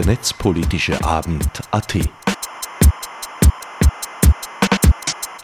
[0.00, 1.98] der netzpolitische Abend AT.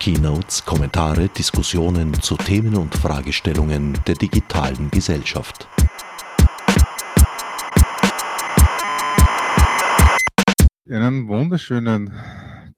[0.01, 5.69] Keynotes, Kommentare, Diskussionen zu Themen und Fragestellungen der digitalen Gesellschaft.
[10.89, 12.15] Einen wunderschönen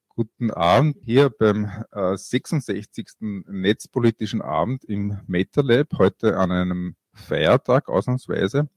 [0.09, 3.07] guten Abend hier beim äh, 66.
[3.21, 8.69] Netzpolitischen Abend im MetaLab, heute an einem Feiertag ausnahmsweise.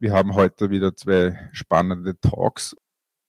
[0.00, 2.76] Wir haben heute wieder zwei spannende Talks.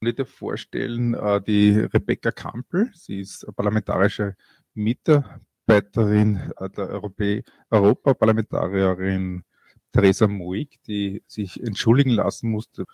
[0.01, 4.35] Ich würde vorstellen, äh, die Rebecca Kampel, sie ist parlamentarische
[4.75, 9.43] Mitarbeiterin äh, der Europä Europaparlamentarierin
[9.91, 12.85] Theresa Moig, die sich entschuldigen lassen musste.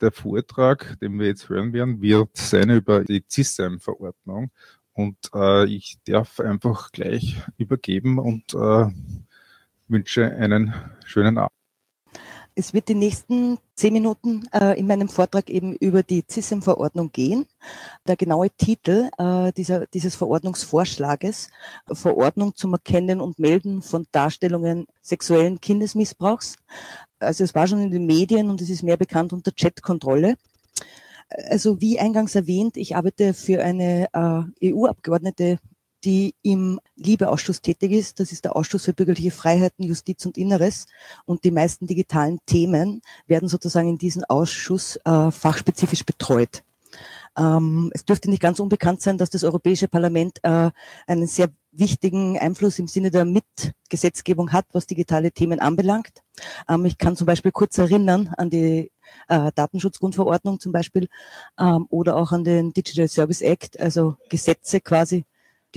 [0.00, 4.52] Der Vortrag, den wir jetzt hören werden, wird sein über die CISM-Verordnung.
[4.92, 8.86] Und äh, ich darf einfach gleich übergeben und äh,
[9.88, 10.72] wünsche einen
[11.04, 11.55] schönen Abend.
[12.58, 17.44] Es wird die nächsten zehn Minuten äh, in meinem Vortrag eben über die CISM-Verordnung gehen.
[18.08, 21.50] Der genaue Titel äh, dieser, dieses Verordnungsvorschlages,
[21.92, 26.56] Verordnung zum Erkennen und Melden von Darstellungen sexuellen Kindesmissbrauchs.
[27.18, 30.36] Also es war schon in den Medien und es ist mehr bekannt unter Chatkontrolle.
[31.50, 35.58] Also wie eingangs erwähnt, ich arbeite für eine äh, EU-Abgeordnete
[36.06, 38.20] die im Liebeausschuss tätig ist.
[38.20, 40.86] Das ist der Ausschuss für bürgerliche Freiheiten, Justiz und Inneres.
[41.24, 46.62] Und die meisten digitalen Themen werden sozusagen in diesem Ausschuss äh, fachspezifisch betreut.
[47.36, 50.70] Ähm, es dürfte nicht ganz unbekannt sein, dass das Europäische Parlament äh,
[51.08, 56.22] einen sehr wichtigen Einfluss im Sinne der Mitgesetzgebung hat, was digitale Themen anbelangt.
[56.68, 58.92] Ähm, ich kann zum Beispiel kurz erinnern an die
[59.26, 61.08] äh, Datenschutzgrundverordnung zum Beispiel
[61.58, 65.24] ähm, oder auch an den Digital Service Act, also Gesetze quasi,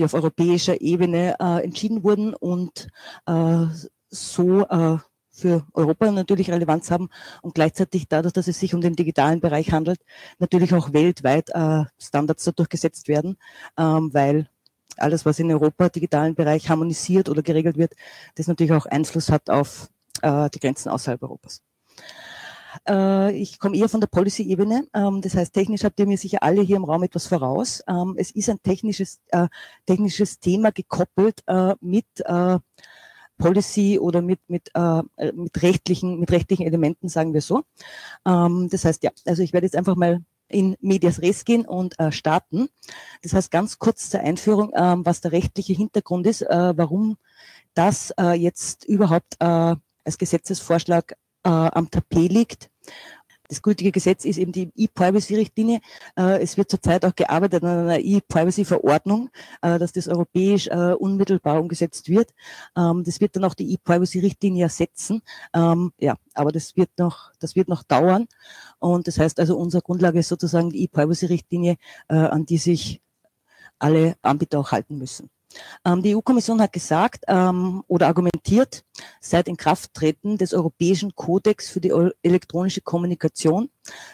[0.00, 2.88] die auf europäischer Ebene äh, entschieden wurden und
[3.26, 3.66] äh,
[4.08, 4.96] so äh,
[5.30, 7.10] für Europa natürlich Relevanz haben
[7.42, 10.00] und gleichzeitig dadurch, dass es sich um den digitalen Bereich handelt,
[10.38, 13.36] natürlich auch weltweit äh, Standards dadurch gesetzt werden,
[13.78, 14.48] ähm, weil
[14.96, 17.92] alles, was in Europa digitalen Bereich harmonisiert oder geregelt wird,
[18.34, 19.88] das natürlich auch Einfluss hat auf
[20.22, 21.62] äh, die Grenzen außerhalb Europas.
[22.88, 24.86] Äh, ich komme eher von der Policy-Ebene.
[24.94, 27.82] Ähm, das heißt, technisch habt ihr mir sicher alle hier im Raum etwas voraus.
[27.88, 29.48] Ähm, es ist ein technisches, äh,
[29.86, 32.06] technisches Thema gekoppelt äh, mit
[33.38, 34.70] Policy oder mit, mit,
[35.32, 37.62] mit, rechtlichen, mit rechtlichen Elementen, sagen wir so.
[38.26, 40.20] Ähm, das heißt, ja, also ich werde jetzt einfach mal
[40.50, 42.68] in Medias Res gehen und äh, starten.
[43.22, 47.16] Das heißt, ganz kurz zur Einführung, äh, was der rechtliche Hintergrund ist, äh, warum
[47.74, 51.14] das äh, jetzt überhaupt als Gesetzesvorschlag
[51.44, 52.70] äh, am Tapet liegt.
[53.50, 55.80] Das gültige Gesetz ist eben die E-Privacy-Richtlinie.
[56.16, 59.28] Äh, es wird zurzeit auch gearbeitet an einer E-Privacy-Verordnung,
[59.60, 62.30] äh, dass das europäisch äh, unmittelbar umgesetzt wird.
[62.76, 65.22] Ähm, das wird dann auch die E-Privacy-Richtlinie ersetzen.
[65.52, 68.28] Ähm, ja, aber das wird noch, das wird noch dauern.
[68.78, 71.76] Und das heißt also, unsere Grundlage ist sozusagen die E-Privacy-Richtlinie,
[72.06, 73.02] an die sich
[73.80, 75.28] alle Anbieter auch halten müssen.
[75.84, 78.82] Ähm, die EU-Kommission hat gesagt ähm, oder argumentiert,
[79.20, 83.70] seit Inkrafttreten des Europäischen Kodex für die elektronische Kommunikation,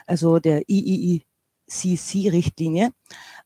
[0.06, 2.90] also der IICC-Richtlinie,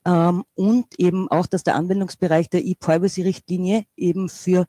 [0.05, 4.67] ähm, und eben auch, dass der Anwendungsbereich der E-Privacy-Richtlinie eben für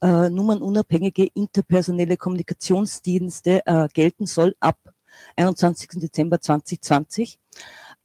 [0.00, 4.78] äh, nummernunabhängige interpersonelle Kommunikationsdienste äh, gelten soll ab
[5.36, 6.00] 21.
[6.00, 7.38] Dezember 2020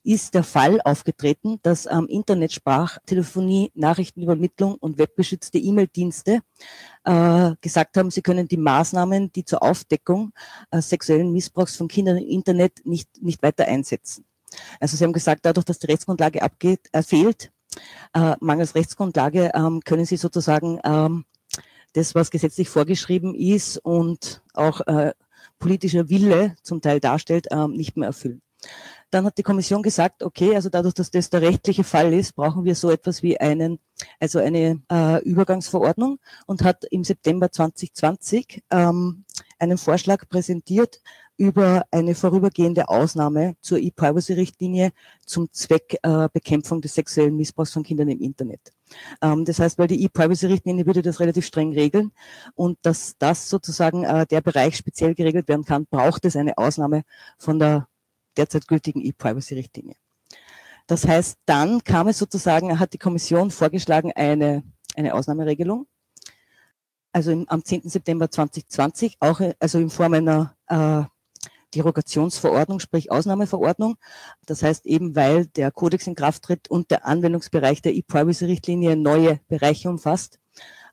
[0.07, 6.39] ist der Fall aufgetreten, dass ähm, Internetsprachtelefonie, Nachrichtenübermittlung und webbeschützte E-Mail-Dienste
[7.03, 10.31] äh, gesagt haben, sie können die Maßnahmen, die zur Aufdeckung
[10.71, 14.23] äh, sexuellen Missbrauchs von Kindern im Internet nicht, nicht weiter einsetzen.
[14.79, 17.51] Also sie haben gesagt, dadurch, dass die Rechtsgrundlage abgeht, äh, fehlt,
[18.13, 21.25] äh, mangels Rechtsgrundlage, ähm, können sie sozusagen ähm,
[21.91, 25.11] das, was gesetzlich vorgeschrieben ist und auch äh,
[25.59, 28.41] politischer Wille zum Teil darstellt, ähm, nicht mehr erfüllen.
[29.09, 32.65] Dann hat die Kommission gesagt, okay, also dadurch, dass das der rechtliche Fall ist, brauchen
[32.65, 33.79] wir so etwas wie einen,
[34.19, 39.23] also eine äh, Übergangsverordnung und hat im September 2020 ähm,
[39.59, 41.01] einen Vorschlag präsentiert
[41.37, 44.91] über eine vorübergehende Ausnahme zur E-Privacy-Richtlinie
[45.25, 48.73] zum Zweck äh, Bekämpfung des sexuellen Missbrauchs von Kindern im Internet.
[49.21, 52.11] Ähm, das heißt, weil die E-Privacy-Richtlinie würde das relativ streng regeln
[52.55, 57.03] und dass das sozusagen äh, der Bereich speziell geregelt werden kann, braucht es eine Ausnahme
[57.37, 57.87] von der
[58.37, 59.95] derzeit gültigen E-Privacy-Richtlinie.
[60.87, 64.63] Das heißt, dann kam es sozusagen, hat die Kommission vorgeschlagen eine,
[64.95, 65.85] eine Ausnahmeregelung.
[67.11, 67.89] Also im, am 10.
[67.89, 71.03] September 2020, auch also in Form einer äh,
[71.75, 73.97] Derogationsverordnung, sprich Ausnahmeverordnung.
[74.45, 79.39] Das heißt eben, weil der Kodex in Kraft tritt und der Anwendungsbereich der E-Privacy-Richtlinie neue
[79.47, 80.39] Bereiche umfasst,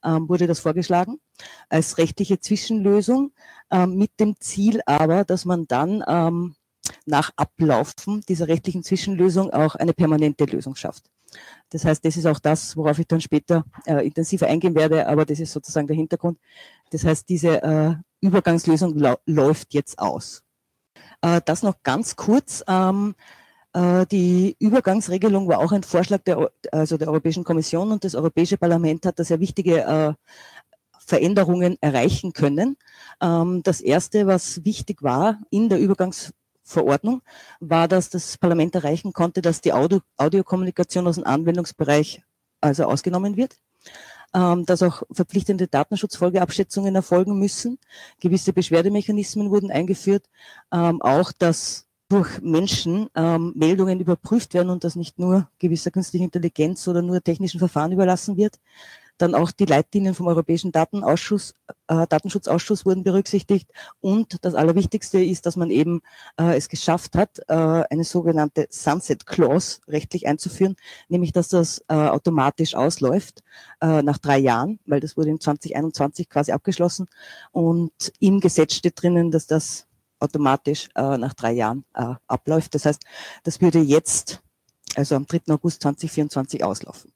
[0.05, 1.21] ähm, wurde das vorgeschlagen
[1.69, 3.33] als rechtliche Zwischenlösung
[3.71, 6.57] ähm, mit dem Ziel aber, dass man dann ähm,
[7.07, 11.05] nach Ablaufen dieser rechtlichen Zwischenlösung auch eine permanente Lösung schafft.
[11.71, 15.25] Das heißt, das ist auch das, worauf ich dann später äh, intensiver eingehen werde, aber
[15.25, 16.39] das ist sozusagen der Hintergrund.
[16.91, 18.95] Das heißt, diese äh, Übergangslösung
[19.27, 20.43] läuft jetzt aus.
[21.23, 22.63] Äh, das noch ganz kurz.
[22.69, 23.15] Ähm,
[23.73, 28.57] äh, die Übergangsregelung war auch ein Vorschlag der, also der Europäischen Kommission und das Europäische
[28.57, 30.15] Parlament hat da sehr wichtige äh,
[31.01, 32.77] Veränderungen erreichen können.
[33.21, 35.81] Ähm, das erste, was wichtig war in der
[36.65, 37.23] Übergangsverordnung,
[37.61, 42.23] war, dass das Parlament erreichen konnte, dass die Audio Audiokommunikation aus dem Anwendungsbereich
[42.61, 43.57] also ausgenommen wird
[44.35, 47.79] ähm, dass auch verpflichtende Datenschutzfolgeabschätzungen erfolgen müssen.
[48.19, 50.25] Gewisse Beschwerdemechanismen wurden eingeführt.
[50.73, 56.25] Ähm, auch, dass durch Menschen ähm, Meldungen überprüft werden und dass nicht nur gewisser künstlicher
[56.25, 58.59] Intelligenz oder nur technischen Verfahren überlassen wird.
[59.19, 61.55] Dann auch die Leitlinien vom Europäischen Datenausschuss,
[61.89, 63.71] äh, Datenschutzausschuss wurden berücksichtigt.
[64.01, 66.01] Und das Allerwichtigste ist, dass man eben
[66.39, 70.77] äh, es geschafft hat, äh, eine sogenannte Sunset Clause rechtlich einzuführen,
[71.09, 73.43] nämlich dass das äh, automatisch ausläuft
[73.81, 77.07] äh, nach drei Jahren, weil das wurde in 2021 quasi abgeschlossen.
[77.53, 79.87] Und im Gesetz steht drinnen, dass das
[80.19, 82.75] automatisch äh, nach drei Jahren äh, abläuft.
[82.75, 83.03] Das heißt,
[83.43, 84.41] das würde jetzt,
[84.97, 85.53] also am 3.
[85.53, 87.13] August 2024 auslaufen.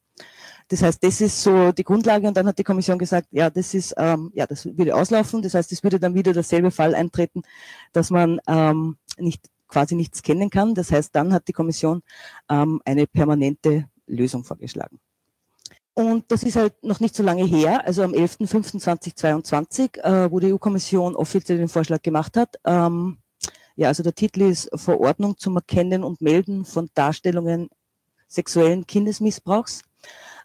[0.68, 3.72] Das heißt, das ist so die Grundlage und dann hat die Kommission gesagt, ja, das
[3.72, 5.40] ist, ähm, ja, das würde auslaufen.
[5.42, 7.42] Das heißt, es würde dann wieder derselbe Fall eintreten,
[7.92, 10.74] dass man ähm, nicht quasi nichts kennen kann.
[10.74, 12.02] Das heißt, dann hat die Kommission
[12.50, 14.98] ähm, eine permanente Lösung vorgeschlagen.
[15.94, 20.52] Und das ist halt noch nicht so lange her, also am 11.05.2022, äh, wo die
[20.52, 22.56] EU-Kommission offiziell den Vorschlag gemacht hat.
[22.64, 23.18] Ähm,
[23.74, 27.68] ja, also der Titel ist Verordnung zum Erkennen und Melden von Darstellungen
[28.28, 29.82] sexuellen Kindesmissbrauchs.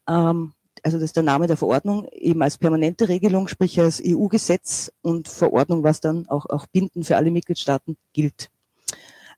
[0.07, 0.53] Ähm,
[0.83, 5.29] also das ist der Name der Verordnung, eben als permanente Regelung, sprich als EU-Gesetz und
[5.29, 8.49] Verordnung, was dann auch, auch bindend für alle Mitgliedstaaten gilt.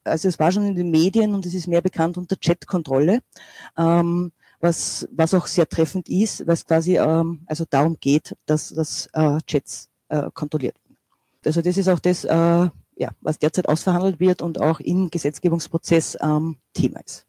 [0.03, 3.19] Also es war schon in den Medien und es ist mehr bekannt unter Chat-Kontrolle,
[3.77, 9.07] ähm, was, was auch sehr treffend ist, was quasi ähm, also darum geht, dass, dass
[9.13, 10.97] äh, Chats äh, kontrolliert werden.
[11.45, 16.17] Also das ist auch das, äh, ja, was derzeit ausverhandelt wird und auch im Gesetzgebungsprozess
[16.21, 17.25] ähm, Thema ist.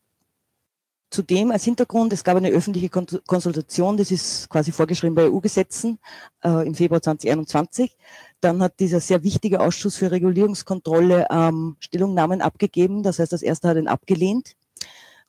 [1.08, 6.00] Zudem als Hintergrund, es gab eine öffentliche Konsultation, das ist quasi vorgeschrieben bei EU-Gesetzen
[6.42, 7.96] äh, im Februar 2021.
[8.40, 13.04] Dann hat dieser sehr wichtige Ausschuss für Regulierungskontrolle ähm, Stellungnahmen abgegeben.
[13.04, 14.56] Das heißt, das erste hat ihn abgelehnt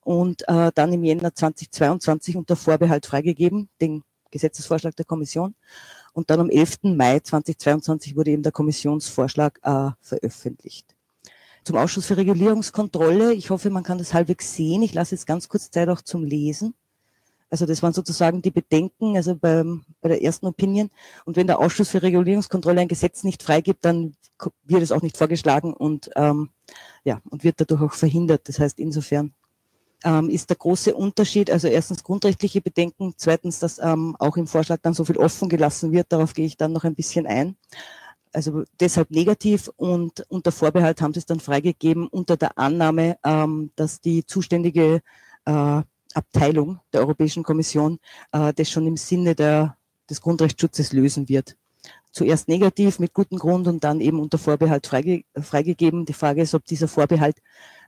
[0.01, 5.53] und äh, dann im Jänner 2022 unter Vorbehalt freigegeben, den Gesetzesvorschlag der Kommission.
[6.13, 6.95] Und dann am 11.
[6.95, 10.96] Mai 2022 wurde eben der Kommissionsvorschlag äh, veröffentlicht
[11.67, 13.33] zum Ausschuss für Regulierungskontrolle.
[13.33, 14.81] Ich hoffe, man kann das halbwegs sehen.
[14.83, 16.73] Ich lasse jetzt ganz kurz Zeit auch zum Lesen.
[17.49, 20.89] Also das waren sozusagen die Bedenken, also beim, bei der ersten Opinion.
[21.25, 24.15] Und wenn der Ausschuss für Regulierungskontrolle ein Gesetz nicht freigibt, dann
[24.63, 26.49] wird es auch nicht vorgeschlagen und ähm,
[27.03, 28.47] ja und wird dadurch auch verhindert.
[28.47, 29.33] Das heißt, insofern
[30.05, 34.79] ähm, ist der große Unterschied, also erstens grundrechtliche Bedenken, zweitens, dass ähm, auch im Vorschlag
[34.81, 36.13] dann so viel offen gelassen wird.
[36.13, 37.57] Darauf gehe ich dann noch ein bisschen ein
[38.33, 43.71] also deshalb negativ und unter Vorbehalt haben sie es dann freigegeben unter der Annahme, ähm,
[43.75, 45.01] dass die zuständige
[45.45, 45.81] äh,
[46.13, 47.99] Abteilung der Europäischen Kommission
[48.31, 49.77] äh, das schon im Sinne der,
[50.09, 51.57] des Grundrechtsschutzes lösen wird.
[52.11, 56.05] Zuerst negativ mit gutem Grund und dann eben unter Vorbehalt freige, freigegeben.
[56.05, 57.37] Die Frage ist, ob dieser Vorbehalt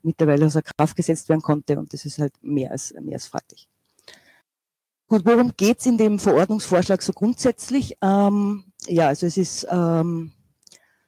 [0.03, 3.68] mittlerweile außer Kraft gesetzt werden konnte und das ist halt mehr als, mehr als fraglich.
[5.09, 7.97] Gut, worum geht's in dem Verordnungsvorschlag so grundsätzlich?
[7.99, 10.33] Ähm, ja, also es ist ähm,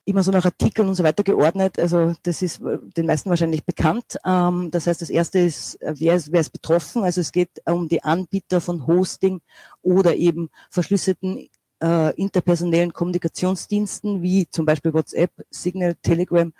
[0.05, 1.77] immer so nach Artikeln und so weiter geordnet.
[1.77, 4.17] Also das ist äh, den meisten wahrscheinlich bekannt.
[4.25, 7.03] Ähm, das heißt, das erste ist, äh, wer ist, wer ist betroffen?
[7.03, 9.39] Also es geht um die Anbieter von Hosting
[9.83, 11.47] oder eben verschlüsselten
[11.83, 16.51] äh, interpersonellen Kommunikationsdiensten wie zum Beispiel WhatsApp, Signal, Telegram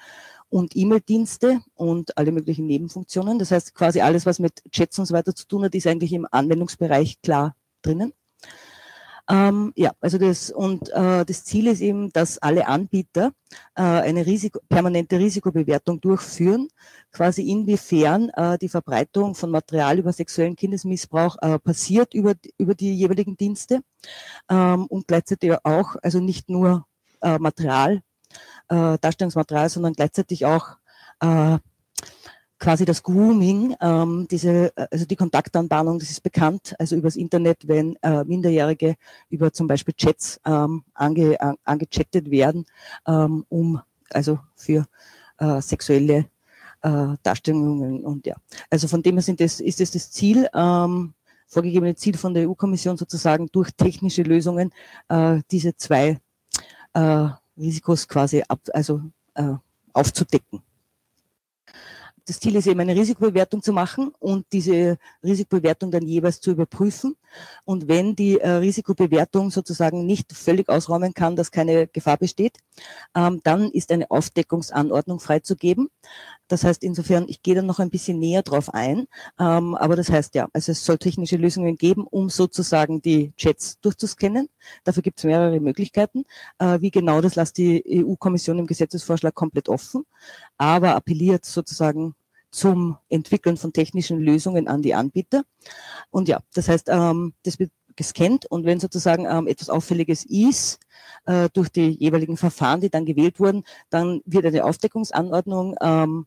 [0.51, 3.39] und E-Mail-Dienste und alle möglichen Nebenfunktionen.
[3.39, 6.13] Das heißt, quasi alles, was mit Chats und so weiter zu tun hat, ist eigentlich
[6.13, 8.13] im Anwendungsbereich klar drinnen.
[9.29, 13.31] Ähm, ja, also das und äh, das Ziel ist eben, dass alle Anbieter
[13.75, 16.67] äh, eine Risiko, permanente Risikobewertung durchführen,
[17.13, 22.93] quasi inwiefern äh, die Verbreitung von Material über sexuellen Kindesmissbrauch äh, passiert über, über die
[22.93, 23.81] jeweiligen Dienste
[24.49, 26.85] ähm, und gleichzeitig auch, also nicht nur
[27.21, 28.01] äh, Material,
[28.71, 30.77] äh, Darstellungsmaterial, sondern gleichzeitig auch
[31.19, 31.57] äh,
[32.57, 37.67] quasi das Grooming, ähm, diese, äh, also die Kontaktanbahnung, das ist bekannt, also übers Internet,
[37.67, 38.95] wenn äh, Minderjährige
[39.29, 42.65] über zum Beispiel Chats ähm, ange, an, angechattet werden,
[43.07, 44.85] ähm, um also für
[45.39, 46.27] äh, sexuelle
[46.81, 48.35] äh, Darstellungen und ja.
[48.69, 51.13] Also von dem her sind das, ist es das Ziel, ähm,
[51.47, 54.71] vorgegebene Ziel von der EU-Kommission sozusagen durch technische Lösungen
[55.09, 56.19] äh, diese zwei
[56.93, 57.27] äh,
[57.57, 59.01] Risikos quasi ab, also
[59.35, 59.53] äh,
[59.93, 60.61] aufzudecken.
[62.31, 67.17] Das Ziel ist eben eine Risikobewertung zu machen und diese Risikobewertung dann jeweils zu überprüfen.
[67.65, 72.57] Und wenn die äh, Risikobewertung sozusagen nicht völlig ausräumen kann, dass keine Gefahr besteht,
[73.15, 75.89] ähm, dann ist eine Aufdeckungsanordnung freizugeben.
[76.47, 79.07] Das heißt, insofern, ich gehe dann noch ein bisschen näher drauf ein.
[79.37, 83.77] Ähm, aber das heißt ja, also es soll technische Lösungen geben, um sozusagen die Chats
[83.81, 84.47] durchzuscannen.
[84.85, 86.23] Dafür gibt es mehrere Möglichkeiten.
[86.59, 90.05] Äh, wie genau, das lässt die EU-Kommission im Gesetzesvorschlag komplett offen,
[90.57, 92.15] aber appelliert sozusagen
[92.51, 95.43] zum Entwickeln von technischen Lösungen an die Anbieter.
[96.09, 100.79] Und ja, das heißt, ähm, das wird gescannt und wenn sozusagen ähm, etwas Auffälliges ist,
[101.25, 106.25] äh, durch die jeweiligen Verfahren, die dann gewählt wurden, dann wird eine Aufdeckungsanordnung ähm,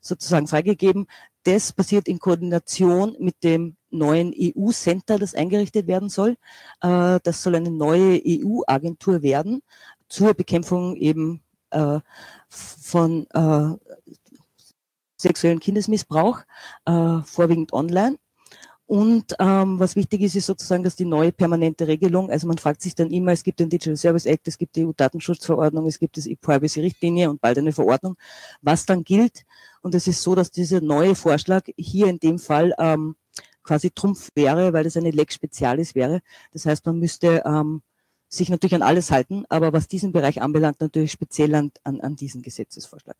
[0.00, 1.06] sozusagen freigegeben.
[1.44, 6.36] Das passiert in Koordination mit dem neuen EU-Center, das eingerichtet werden soll.
[6.80, 9.62] Äh, das soll eine neue EU-Agentur werden
[10.08, 12.00] zur Bekämpfung eben äh,
[12.48, 13.87] von äh,
[15.18, 16.40] sexuellen Kindesmissbrauch,
[16.86, 18.16] äh, vorwiegend online.
[18.88, 22.80] Und ähm, was wichtig ist, ist sozusagen, dass die neue permanente Regelung, also man fragt
[22.80, 26.16] sich dann immer, es gibt den Digital Service Act, es gibt die EU-Datenschutzverordnung, es gibt
[26.16, 28.16] die E-Privacy-Richtlinie und bald eine Verordnung,
[28.62, 29.44] was dann gilt.
[29.82, 33.16] Und es ist so, dass dieser neue Vorschlag hier in dem Fall ähm,
[33.62, 36.20] quasi Trumpf wäre, weil das eine Lex Spezialis wäre.
[36.54, 37.82] Das heißt, man müsste ähm,
[38.30, 42.16] sich natürlich an alles halten, aber was diesen Bereich anbelangt, natürlich speziell an, an, an
[42.16, 43.16] diesen Gesetzesvorschlag.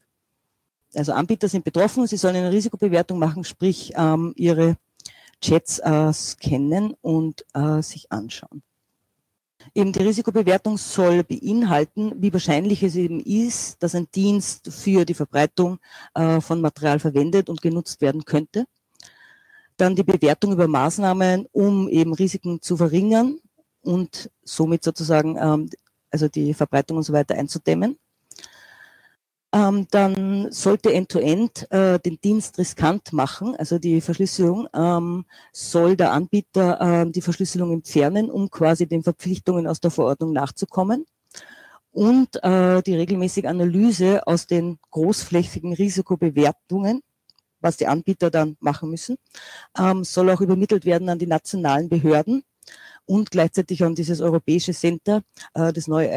[0.94, 4.76] Also Anbieter sind betroffen, sie sollen eine Risikobewertung machen, sprich ähm, ihre
[5.40, 8.62] Chats äh, scannen und äh, sich anschauen.
[9.74, 15.14] Eben die Risikobewertung soll beinhalten, wie wahrscheinlich es eben ist, dass ein Dienst für die
[15.14, 15.78] Verbreitung
[16.14, 18.64] äh, von Material verwendet und genutzt werden könnte.
[19.76, 23.38] Dann die Bewertung über Maßnahmen, um eben Risiken zu verringern
[23.82, 25.70] und somit sozusagen ähm,
[26.10, 27.98] also die Verbreitung und so weiter einzudämmen
[29.52, 35.96] ähm, dann sollte End-to-End -End, äh, den Dienst riskant machen, also die Verschlüsselung, ähm, soll
[35.96, 41.06] der Anbieter äh, die Verschlüsselung entfernen, um quasi den Verpflichtungen aus der Verordnung nachzukommen.
[41.92, 47.00] Und äh, die regelmäßige Analyse aus den großflächigen Risikobewertungen,
[47.60, 49.16] was die Anbieter dann machen müssen,
[49.78, 52.44] ähm, soll auch übermittelt werden an die nationalen Behörden
[53.08, 55.22] und gleichzeitig an dieses europäische Center,
[55.54, 56.08] äh, das neu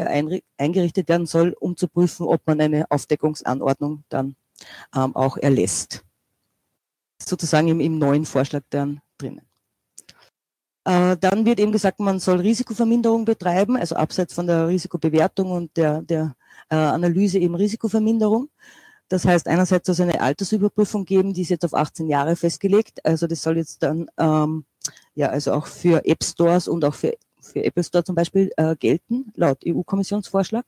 [0.58, 4.36] eingerichtet werden soll, um zu prüfen, ob man eine Aufdeckungsanordnung dann
[4.94, 6.04] ähm, auch erlässt.
[7.20, 9.42] Sozusagen im, neuen Vorschlag dann drinnen.
[10.84, 15.76] Äh, dann wird eben gesagt, man soll Risikoverminderung betreiben, also abseits von der Risikobewertung und
[15.76, 16.34] der, der
[16.68, 18.50] äh, Analyse eben Risikoverminderung.
[19.08, 23.04] Das heißt, einerseits soll es eine Altersüberprüfung geben, die ist jetzt auf 18 Jahre festgelegt.
[23.04, 24.64] Also das soll jetzt dann ähm,
[25.14, 28.76] ja also auch für App Stores und auch für, für Apple Store zum Beispiel äh,
[28.76, 30.64] gelten, laut EU-Kommissionsvorschlag.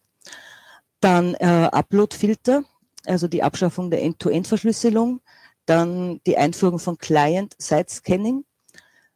[1.00, 2.64] Dann äh, Upload-Filter,
[3.06, 5.20] also die Abschaffung der End-to-End-Verschlüsselung,
[5.66, 8.44] dann die Einführung von Client-Side-Scanning,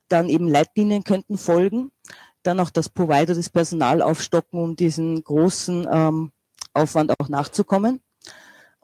[0.09, 1.91] dann eben Leitlinien könnten folgen,
[2.43, 6.33] dann auch das Provider, das Personal aufstocken, um diesen großen ähm,
[6.73, 8.01] Aufwand auch nachzukommen.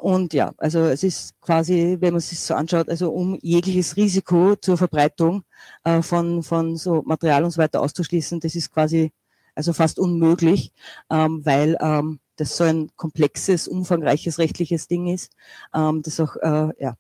[0.04, 4.54] Und ja, also es ist quasi, wenn man sich so anschaut, also um jegliches Risiko
[4.54, 5.44] zur Verbreitung
[5.82, 9.12] äh, von, von so Material und so weiter auszuschließen, das ist quasi
[9.54, 10.75] also fast unmöglich,
[11.08, 15.32] ähm, weil ähm, das so ein komplexes, umfangreiches rechtliches Ding ist,
[15.73, 16.99] ähm, das auch äh, ja,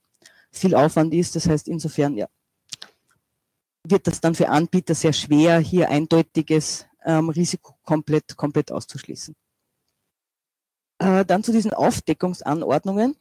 [0.50, 1.36] viel Aufwand ist.
[1.36, 2.26] Das heißt, insofern ja,
[3.86, 9.36] wird das dann für Anbieter sehr schwer, hier eindeutiges ähm, Risiko komplett, komplett auszuschließen.
[11.04, 13.14] Äh, dann zu diesen Aufdeckungsanordnungen.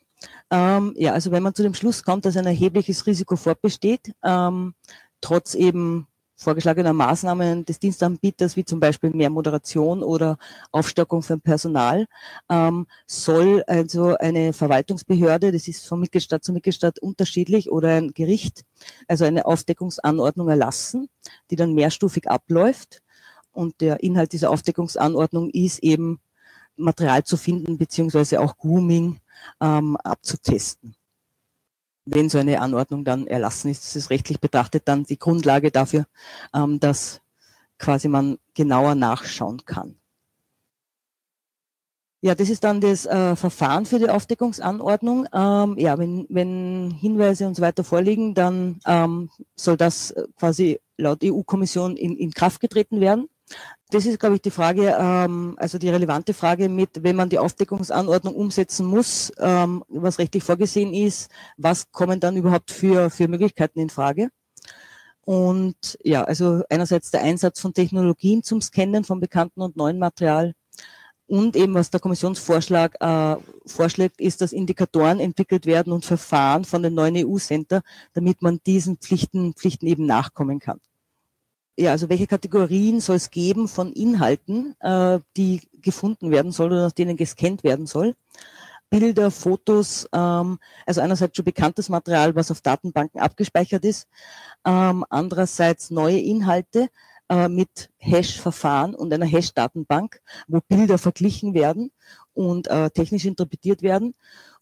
[0.50, 4.74] Ähm, ja, also wenn man zu dem Schluss kommt, dass ein erhebliches Risiko fortbesteht, ähm,
[5.20, 10.38] trotz eben vorgeschlagener Maßnahmen des Dienstanbieters, wie zum Beispiel mehr Moderation oder
[10.72, 12.06] Aufstockung von Personal,
[12.50, 18.64] ähm, soll also eine Verwaltungsbehörde, das ist von Mitgliedstaat zu Mitgliedstaat unterschiedlich, oder ein Gericht,
[19.10, 21.10] also eine Aufdeckungsanordnung erlassen,
[21.52, 23.02] die dann mehrstufig abläuft.
[23.52, 26.20] Und der Inhalt dieser Aufdeckungsanordnung ist eben
[26.76, 29.20] Material zu finden, beziehungsweise auch Grooming
[29.62, 30.96] ähm, abzutesten.
[32.06, 36.06] Wenn so eine Anordnung dann erlassen ist, ist rechtlich betrachtet dann die Grundlage dafür,
[36.54, 37.22] ähm, dass
[37.80, 39.96] quasi man genauer nachschauen kann.
[42.22, 45.28] Ja, das ist dann das äh, Verfahren für die Aufdeckungsanordnung.
[45.34, 50.80] Ähm, ja, wenn, wenn Hinweise und so weiter vorliegen, dann ähm, soll das äh, quasi
[50.98, 53.28] laut EU-Kommission in, in Kraft getreten werden
[53.92, 57.40] das ist, glaube ich, die Frage, ähm, also die relevante Frage mit, wenn man die
[57.40, 63.80] Aufdeckungsanordnung umsetzen muss, ähm, was rechtlich vorgesehen ist, was kommen dann überhaupt für, für Möglichkeiten
[63.80, 64.30] in Frage?
[65.26, 70.54] Und ja, also einerseits der Einsatz von Technologien zum Scannen von bekannten und neuen Material
[71.28, 76.84] Und eben, was der Kommissionsvorschlag äh, vorschlägt, ist, dass Indikatoren entwickelt werden und Verfahren von
[76.84, 77.82] den neuen EU-Center,
[78.14, 80.80] damit man diesen Pflichten, Pflichten eben nachkommen kann.
[81.78, 86.84] Ja, also welche Kategorien soll es geben von Inhalten, äh, die gefunden werden soll oder
[86.84, 88.16] nach denen gescannt werden soll?
[88.92, 94.08] Bilder, Fotos, ähm, also einerseits schon bekanntes Material, was auf Datenbanken abgespeichert ist,
[94.66, 96.90] ähm, andererseits neue Inhalte
[97.28, 101.92] äh, mit Hash-Verfahren und einer Hash-Datenbank, wo Bilder verglichen werden
[102.36, 104.14] und äh, technisch interpretiert werden.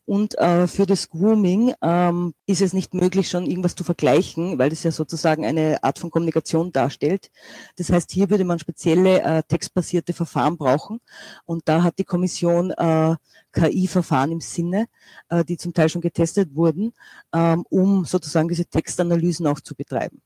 [0.05, 4.69] Und äh, für das Grooming ähm, ist es nicht möglich, schon irgendwas zu vergleichen, weil
[4.69, 7.29] das ja sozusagen eine Art von Kommunikation darstellt.
[7.77, 10.99] Das heißt, hier würde man spezielle äh, textbasierte Verfahren brauchen.
[11.45, 13.15] Und da hat die Kommission äh,
[13.53, 14.87] KI-Verfahren im Sinne,
[15.29, 16.93] äh, die zum Teil schon getestet wurden,
[17.33, 20.21] ähm, um sozusagen diese Textanalysen auch zu betreiben.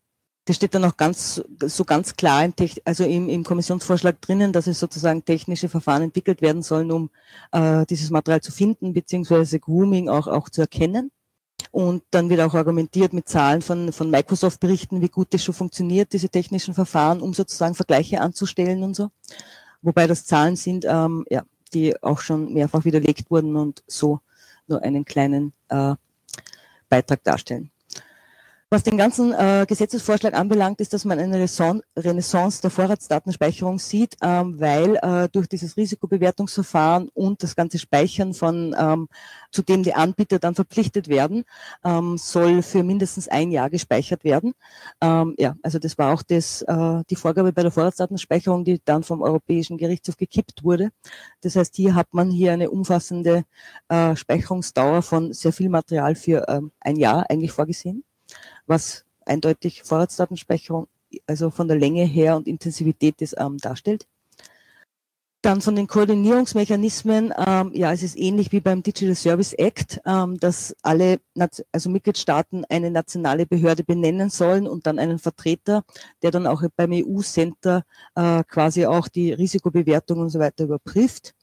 [0.46, 2.54] Das steht dann auch ganz, so ganz klar im,
[2.86, 7.10] also im, im Kommissionsvorschlag drinnen, dass es sozusagen technische Verfahren entwickelt werden sollen, um
[7.52, 11.12] äh, dieses Material zu finden, beziehungsweise Grooming auch, auch zu erkennen.
[11.72, 16.14] Und dann wird auch argumentiert mit Zahlen von, von Microsoft-Berichten, wie gut das schon funktioniert,
[16.14, 19.10] diese technischen Verfahren, um sozusagen Vergleiche anzustellen und so.
[19.82, 24.20] Wobei das Zahlen sind, ähm, ja, die auch schon mehrfach widerlegt wurden und so
[24.68, 25.96] nur einen kleinen äh,
[26.90, 27.72] Beitrag darstellen.
[28.72, 31.36] Was den ganzen äh, Gesetzesvorschlag anbelangt, ist, dass man eine
[31.95, 38.75] Renaissance der Vorratsdatenspeicherung sieht, ähm, weil äh, durch dieses Risikobewertungsverfahren und das ganze Speichern von,
[38.77, 39.07] ähm,
[39.51, 41.43] zu dem die Anbieter dann verpflichtet werden,
[41.84, 44.53] ähm, soll für mindestens ein Jahr gespeichert werden.
[45.00, 49.03] Ähm, ja, also das war auch das, äh, die Vorgabe bei der Vorratsdatenspeicherung, die dann
[49.03, 50.89] vom Europäischen Gerichtshof gekippt wurde.
[51.41, 53.43] Das heißt, hier hat man hier eine umfassende
[53.89, 58.03] äh, Speicherungsdauer von sehr viel Material für ähm, ein Jahr eigentlich vorgesehen
[58.67, 60.88] was eindeutig Vorratsdatenspeicherung,
[61.27, 64.07] also von der Länge her und Intensivität des ähm, darstellt.
[65.45, 70.39] Dann von den Koordinierungsmechanismen, ähm, ja, es ist ähnlich wie beim Digital Service Act, ähm,
[70.39, 71.19] dass alle,
[71.71, 75.84] also Mitgliedstaaten eine nationale Behörde benennen sollen und dann einen Vertreter,
[76.23, 77.84] der dann auch beim EU-Center
[78.15, 81.36] äh, quasi auch die Risikobewertung und so weiter überprüft.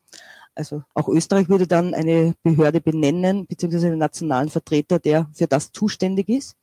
[0.57, 5.71] Also auch Österreich würde dann eine Behörde benennen, beziehungsweise einen nationalen Vertreter, der für das
[5.71, 6.57] zuständig ist.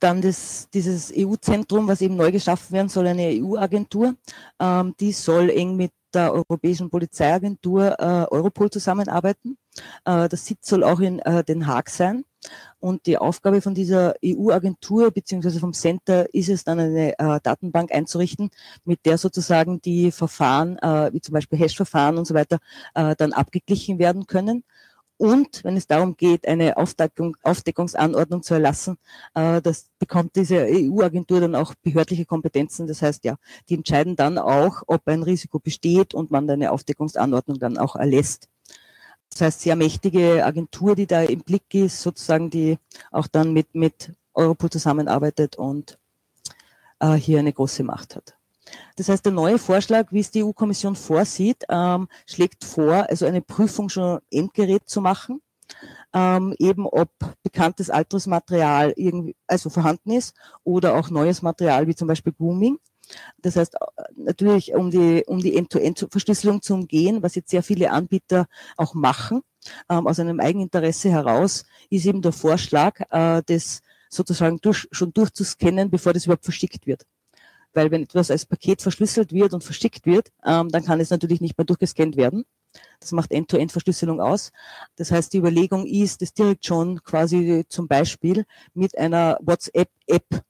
[0.00, 4.14] Dann das, dieses EU-Zentrum, was eben neu geschaffen werden soll, eine EU-Agentur,
[4.58, 9.58] ähm, die soll eng mit der Europäischen Polizeiagentur äh, Europol zusammenarbeiten.
[10.04, 12.24] Äh, der Sitz soll auch in äh, Den Haag sein.
[12.78, 17.92] Und die Aufgabe von dieser EU-Agentur beziehungsweise vom Center ist es dann eine äh, Datenbank
[17.92, 18.50] einzurichten,
[18.84, 22.58] mit der sozusagen die Verfahren, äh, wie zum Beispiel Hash-Verfahren und so weiter,
[22.94, 24.64] äh, dann abgeglichen werden können
[25.20, 28.96] und wenn es darum geht, eine Aufdeckung, Aufdeckungsanordnung zu erlassen,
[29.34, 32.86] äh, das bekommt diese EU-Agentur dann auch behördliche Kompetenzen.
[32.86, 33.36] Das heißt, ja,
[33.68, 38.48] die entscheiden dann auch, ob ein Risiko besteht und man eine Aufdeckungsanordnung dann auch erlässt.
[39.28, 42.78] Das heißt, sehr mächtige Agentur, die da im Blick ist, sozusagen, die
[43.10, 45.98] auch dann mit, mit Europol zusammenarbeitet und
[46.98, 48.39] äh, hier eine große Macht hat.
[48.96, 53.42] Das heißt, der neue Vorschlag, wie es die EU-Kommission vorsieht, ähm, schlägt vor, also eine
[53.42, 55.40] Prüfung schon Endgerät zu machen,
[56.12, 57.10] ähm, eben ob
[57.42, 62.78] bekanntes altes Material irgendwie, also vorhanden ist oder auch neues Material, wie zum Beispiel Grooming.
[63.38, 63.78] Das heißt, äh,
[64.16, 69.42] natürlich, um die, um die End-to-End-Verschlüsselung zu umgehen, was jetzt sehr viele Anbieter auch machen,
[69.88, 75.90] ähm, aus einem Eigeninteresse heraus, ist eben der Vorschlag, äh, das sozusagen durch, schon durchzuscannen,
[75.90, 77.04] bevor das überhaupt verschickt wird
[77.72, 81.40] weil wenn etwas als Paket verschlüsselt wird und verschickt wird, ähm, dann kann es natürlich
[81.40, 82.44] nicht mehr durchgescannt werden.
[83.00, 84.52] Das macht End-to-End-Verschlüsselung aus.
[84.96, 90.42] Das heißt, die Überlegung ist, das direkt schon quasi zum Beispiel mit einer WhatsApp-App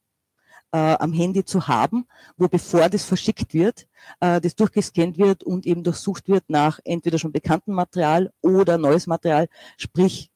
[0.72, 2.06] äh, am Handy zu haben,
[2.37, 3.87] wo bevor das verschickt wird,
[4.20, 9.06] äh, das durchgescannt wird und eben durchsucht wird nach entweder schon bekanntem Material oder neues
[9.06, 10.30] Material, sprich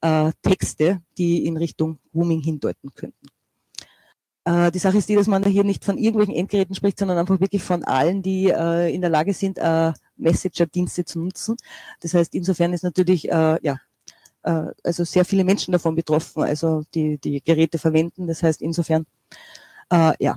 [0.00, 3.28] äh, Texte, die in Richtung Grooming hindeuten könnten.
[4.46, 7.40] Äh, die Sache ist die, dass man hier nicht von irgendwelchen Endgeräten spricht, sondern einfach
[7.40, 11.56] wirklich von allen, die äh, in der Lage sind, äh, Messenger-Dienste zu nutzen.
[12.00, 13.80] Das heißt, insofern ist natürlich, äh, ja,
[14.44, 18.28] äh, also sehr viele Menschen davon betroffen, also die die Geräte verwenden.
[18.28, 19.06] Das heißt, insofern,
[19.90, 20.36] äh, ja,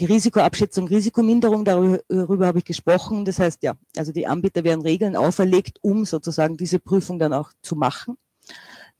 [0.00, 3.24] die Risikoabschätzung, Risikominderung, darüber, darüber habe ich gesprochen.
[3.24, 7.52] Das heißt, ja, also die Anbieter werden Regeln auferlegt, um sozusagen diese Prüfung dann auch
[7.62, 8.16] zu machen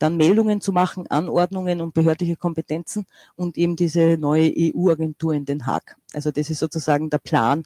[0.01, 5.67] dann Meldungen zu machen, Anordnungen und behördliche Kompetenzen und eben diese neue EU-Agentur in Den
[5.67, 5.97] Haag.
[6.15, 7.63] Also das ist sozusagen der Plan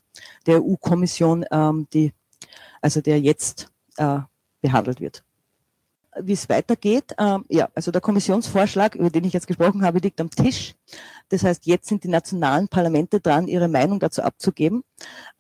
[0.47, 2.13] der EU-Kommission, ähm, die,
[2.83, 4.19] also der jetzt äh,
[4.61, 5.25] behandelt wird.
[6.21, 10.21] Wie es weitergeht, ähm, ja, also der Kommissionsvorschlag, über den ich jetzt gesprochen habe, liegt
[10.21, 10.75] am Tisch.
[11.29, 14.83] Das heißt, jetzt sind die nationalen Parlamente dran, ihre Meinung dazu abzugeben.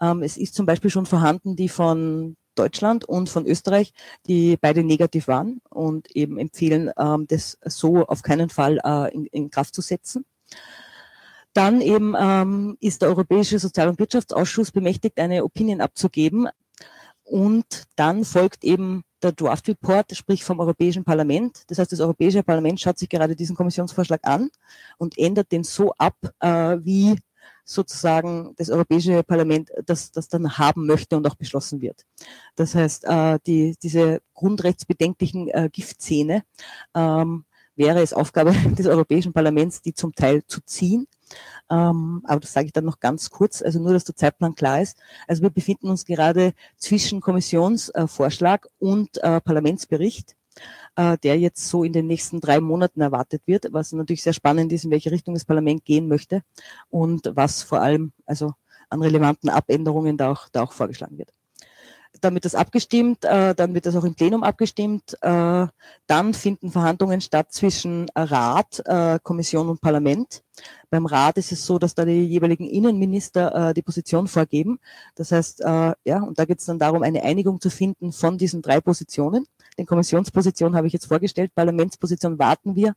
[0.00, 3.92] Ähm, es ist zum Beispiel schon vorhanden die von Deutschland und von Österreich,
[4.26, 9.26] die beide negativ waren und eben empfehlen, ähm, das so auf keinen Fall äh, in,
[9.26, 10.24] in Kraft zu setzen.
[11.52, 16.48] Dann eben ähm, ist der Europäische Sozial- und Wirtschaftsausschuss bemächtigt, eine Opinion abzugeben.
[17.22, 21.62] Und dann folgt eben der Draft Report, sprich vom Europäischen Parlament.
[21.68, 24.50] Das heißt, das Europäische Parlament schaut sich gerade diesen Kommissionsvorschlag an
[24.98, 27.16] und ändert den so ab, äh, wie
[27.64, 32.04] sozusagen das Europäische Parlament das, das dann haben möchte und auch beschlossen wird.
[32.57, 36.44] Das heißt, äh, die, diese grundrechtsbedenklichen äh, Giftzähne
[36.94, 37.44] ähm,
[37.76, 41.07] wäre es Aufgabe des Europäischen Parlaments, die zum Teil zu ziehen.
[41.70, 44.83] Ähm, aber das sage ich dann noch ganz kurz, also nur, dass der Zeitplan klar
[44.83, 44.98] ist.
[45.26, 50.37] Also wir befinden uns gerade zwischen Kommissionsvorschlag und äh, Parlamentsbericht
[50.96, 54.72] äh, der jetzt so in den nächsten drei Monaten erwartet wird, was natürlich sehr spannend
[54.72, 56.42] ist, in welche Richtung das Parlament gehen möchte
[56.90, 58.52] und was vor allem also
[58.90, 61.32] an relevanten Abänderungen da auch, da auch vorgeschlagen wird
[62.24, 65.16] dann wird das abgestimmt, äh, dann wird das auch im Plenum abgestimmt.
[65.20, 65.66] Äh,
[66.06, 70.42] dann finden Verhandlungen statt zwischen Rat, äh, Kommission und Parlament.
[70.88, 74.78] Beim Rat ist es so, dass da die jeweiligen Innenminister äh, die Position vorgeben.
[75.16, 78.38] Das heißt, äh, ja, und da geht es dann darum, eine Einigung zu finden von
[78.38, 79.46] diesen drei Positionen.
[79.76, 82.94] Den Kommissionsposition habe ich jetzt vorgestellt, Parlamentsposition warten wir.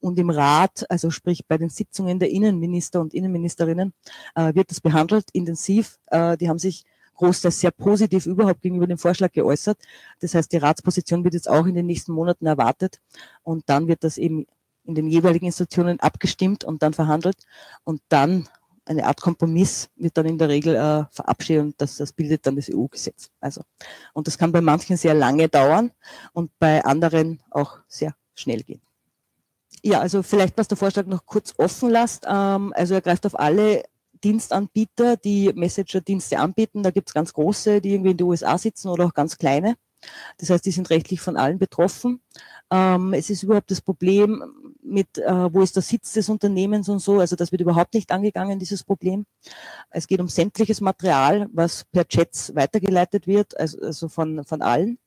[0.00, 3.92] Und im Rat, also sprich bei den Sitzungen der Innenminister und Innenministerinnen,
[4.34, 5.98] äh, wird das behandelt intensiv.
[6.08, 6.84] Äh, die haben sich
[7.16, 9.78] großteils sehr positiv überhaupt gegenüber dem Vorschlag geäußert.
[10.20, 13.00] Das heißt, die Ratsposition wird jetzt auch in den nächsten Monaten erwartet.
[13.42, 14.46] Und dann wird das eben
[14.84, 17.36] in den jeweiligen Institutionen abgestimmt und dann verhandelt.
[17.84, 18.48] Und dann
[18.86, 22.56] eine Art Kompromiss wird dann in der Regel äh, verabschiedet und das, das bildet dann
[22.56, 23.30] das EU-Gesetz.
[23.40, 23.62] Also,
[24.12, 25.90] und das kann bei manchen sehr lange dauern
[26.32, 28.80] und bei anderen auch sehr schnell gehen.
[29.82, 32.24] Ja, also vielleicht, was der Vorschlag noch kurz offen lässt.
[32.28, 33.82] Ähm, also er greift auf alle
[34.22, 36.82] Dienstanbieter, die Messenger-Dienste anbieten.
[36.82, 39.76] Da gibt es ganz große, die irgendwie in den USA sitzen oder auch ganz kleine.
[40.38, 42.20] Das heißt, die sind rechtlich von allen betroffen.
[42.70, 44.42] Ähm, es ist überhaupt das Problem
[44.82, 47.20] mit, äh, wo ist der Sitz des Unternehmens und so.
[47.20, 49.26] Also das wird überhaupt nicht angegangen, dieses Problem.
[49.90, 54.98] Es geht um sämtliches Material, was per Chats weitergeleitet wird, also, also von, von allen.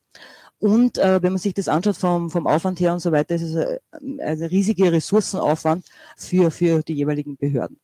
[0.60, 3.43] Und äh, wenn man sich das anschaut vom, vom Aufwand her und so weiter, ist
[3.43, 3.56] es
[3.91, 5.86] ein, ein riesiger Ressourcenaufwand
[6.17, 7.80] für, für die jeweiligen Behörden.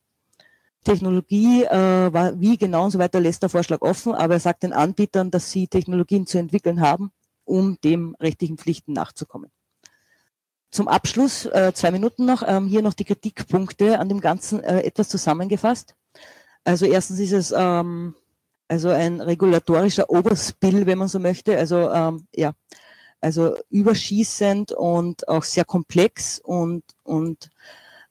[0.86, 4.72] Technologie, äh, wie genau und so weiter, lässt der Vorschlag offen, aber er sagt den
[4.72, 7.10] Anbietern, dass sie Technologien zu entwickeln haben,
[7.44, 9.50] um dem rechtlichen Pflichten nachzukommen.
[10.70, 14.82] Zum Abschluss, äh, zwei Minuten noch, ähm, hier noch die Kritikpunkte an dem Ganzen äh,
[14.82, 15.94] etwas zusammengefasst.
[16.64, 18.14] Also erstens ist es ähm,
[18.68, 21.58] also ein regulatorischer Overspill, wenn man so möchte.
[21.58, 22.52] Also ähm, ja,
[23.20, 27.50] also überschießend und auch sehr komplex und und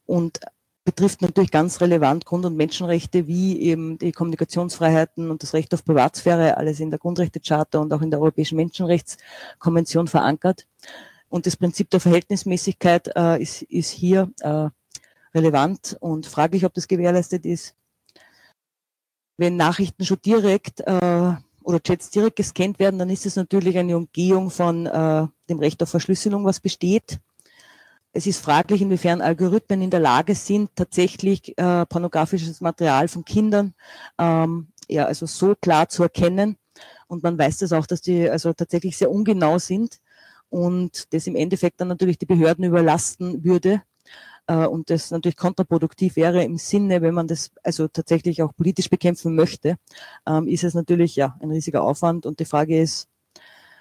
[0.06, 0.40] und
[0.86, 5.84] betrifft natürlich ganz relevant Grund- und Menschenrechte wie eben die Kommunikationsfreiheiten und das Recht auf
[5.84, 10.68] Privatsphäre, alles in der Grundrechtecharta und auch in der Europäischen Menschenrechtskonvention verankert.
[11.28, 14.70] Und das Prinzip der Verhältnismäßigkeit äh, ist, ist hier äh,
[15.34, 17.76] relevant und fraglich, ob das gewährleistet ist.
[19.38, 23.98] Wenn Nachrichten schon direkt äh, oder Chats direkt gescannt werden, dann ist es natürlich eine
[23.98, 27.20] Umgehung von äh, dem Recht auf Verschlüsselung, was besteht.
[28.18, 33.74] Es ist fraglich, inwiefern Algorithmen in der Lage sind, tatsächlich äh, pornografisches Material von Kindern
[34.18, 36.56] ähm, ja also so klar zu erkennen.
[37.08, 40.00] Und man weiß das auch, dass die also tatsächlich sehr ungenau sind
[40.48, 43.82] und das im Endeffekt dann natürlich die Behörden überlasten würde
[44.48, 48.90] äh, und das natürlich kontraproduktiv wäre im Sinne, wenn man das also tatsächlich auch politisch
[48.90, 49.76] bekämpfen möchte,
[50.26, 53.10] ähm, ist es natürlich ja ein riesiger Aufwand und die Frage ist,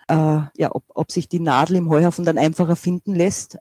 [0.08, 0.14] äh,
[0.56, 3.58] ja, ob, ob sich die Nadel im Heuhaufen dann einfacher finden lässt.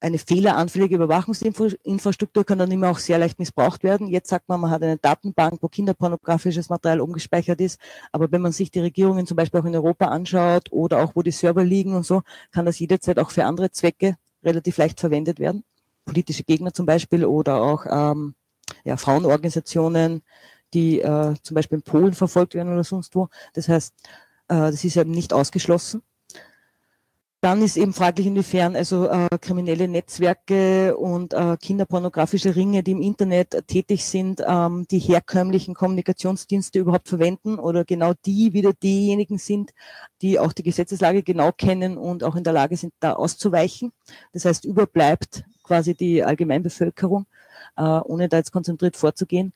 [0.00, 4.06] Eine fehleranfällige Überwachungsinfrastruktur kann dann immer auch sehr leicht missbraucht werden.
[4.06, 7.80] Jetzt sagt man, man hat eine Datenbank, wo kinderpornografisches Material umgespeichert ist.
[8.12, 11.22] Aber wenn man sich die Regierungen zum Beispiel auch in Europa anschaut oder auch wo
[11.22, 15.40] die Server liegen und so, kann das jederzeit auch für andere Zwecke relativ leicht verwendet
[15.40, 15.64] werden.
[16.04, 18.34] Politische Gegner zum Beispiel oder auch ähm,
[18.84, 20.22] ja, Frauenorganisationen,
[20.74, 23.28] die äh, zum Beispiel in Polen verfolgt werden oder sonst wo.
[23.54, 23.94] Das heißt,
[24.48, 26.02] äh, das ist eben nicht ausgeschlossen.
[27.40, 33.00] Dann ist eben fraglich, inwiefern also äh, kriminelle Netzwerke und äh, kinderpornografische Ringe, die im
[33.00, 39.70] Internet tätig sind, ähm, die herkömmlichen Kommunikationsdienste überhaupt verwenden oder genau die wieder diejenigen sind,
[40.20, 43.92] die auch die Gesetzeslage genau kennen und auch in der Lage sind, da auszuweichen.
[44.32, 47.26] Das heißt, überbleibt quasi die Allgemeinbevölkerung,
[47.76, 49.52] äh, ohne da jetzt konzentriert vorzugehen.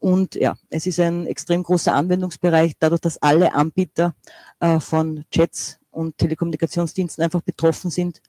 [0.00, 4.14] Und ja, es ist ein extrem großer Anwendungsbereich, dadurch, dass alle Anbieter
[4.60, 8.20] äh, von Chats und Telekommunikationsdiensten einfach betroffen sind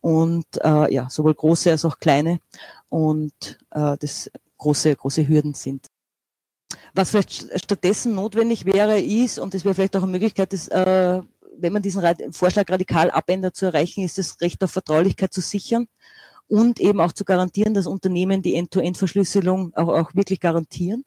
[0.00, 2.40] und äh, ja, sowohl große als auch kleine
[2.88, 5.86] und äh, das große, große Hürden sind.
[6.94, 11.20] Was vielleicht stattdessen notwendig wäre, ist, und das wäre vielleicht auch eine Möglichkeit, das, äh,
[11.56, 15.86] wenn man diesen Vorschlag radikal abändert, zu erreichen, ist das Recht auf Vertraulichkeit zu sichern
[16.48, 21.04] und eben auch zu garantieren, dass Unternehmen die End-to-End-Verschlüsselung auch, auch wirklich garantieren.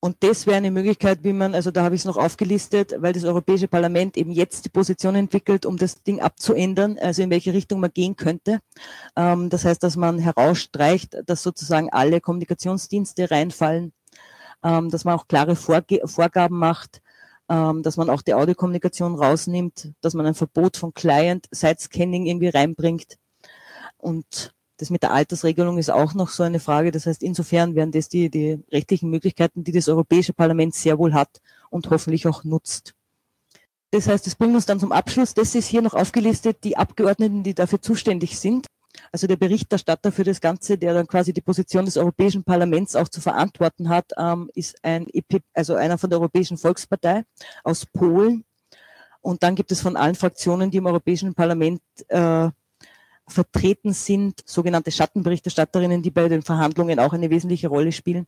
[0.00, 3.12] Und das wäre eine Möglichkeit, wie man, also da habe ich es noch aufgelistet, weil
[3.12, 7.52] das Europäische Parlament eben jetzt die Position entwickelt, um das Ding abzuändern, also in welche
[7.52, 8.60] Richtung man gehen könnte.
[9.16, 13.92] Ähm, das heißt, dass man herausstreicht, dass sozusagen alle Kommunikationsdienste reinfallen,
[14.62, 17.02] ähm, dass man auch klare Vorgaben macht,
[17.48, 23.16] ähm, dass man auch die Audiokommunikation rausnimmt, dass man ein Verbot von Client-Side-Scanning irgendwie reinbringt.
[23.96, 26.92] Und das mit der Altersregelung ist auch noch so eine Frage.
[26.92, 31.12] Das heißt, insofern wären das die, die rechtlichen Möglichkeiten, die das Europäische Parlament sehr wohl
[31.12, 32.94] hat und hoffentlich auch nutzt.
[33.90, 35.34] Das heißt, das bringt uns dann zum Abschluss.
[35.34, 38.66] Das ist hier noch aufgelistet, die Abgeordneten, die dafür zuständig sind.
[39.12, 43.08] Also der Berichterstatter für das Ganze, der dann quasi die Position des Europäischen Parlaments auch
[43.08, 47.24] zu verantworten hat, ähm, ist ein EP, also einer von der Europäischen Volkspartei
[47.64, 48.44] aus Polen.
[49.20, 52.50] Und dann gibt es von allen Fraktionen, die im Europäischen Parlament äh,
[53.28, 58.26] vertreten sind, sogenannte Schattenberichterstatterinnen, die bei den Verhandlungen auch eine wesentliche Rolle spielen.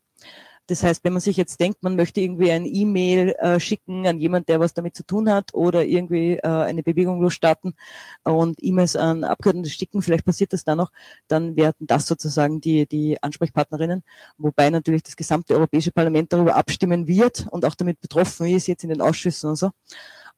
[0.70, 4.20] Das heißt, wenn man sich jetzt denkt, man möchte irgendwie ein E-Mail äh, schicken an
[4.20, 7.74] jemand, der was damit zu tun hat oder irgendwie äh, eine Bewegung losstarten
[8.22, 10.92] und E-Mails an Abgeordnete schicken, vielleicht passiert das dann noch,
[11.26, 14.04] dann werden das sozusagen die, die Ansprechpartnerinnen,
[14.38, 18.84] wobei natürlich das gesamte Europäische Parlament darüber abstimmen wird und auch damit betroffen ist, jetzt
[18.84, 19.70] in den Ausschüssen und so.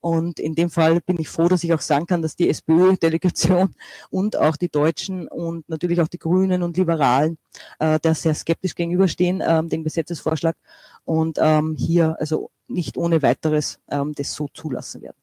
[0.02, 3.72] Und in dem Fall bin ich froh, dass ich auch sagen kann, dass die SPÖ-Delegation
[4.10, 7.38] und auch die Deutschen und natürlich auch die Grünen und Liberalen
[7.78, 10.56] äh, da sehr skeptisch gegenüberstehen, ähm, dem Gesetzesvorschlag
[11.04, 15.16] und ähm, hier also nicht ohne weiteres ähm, das so zulassen werden.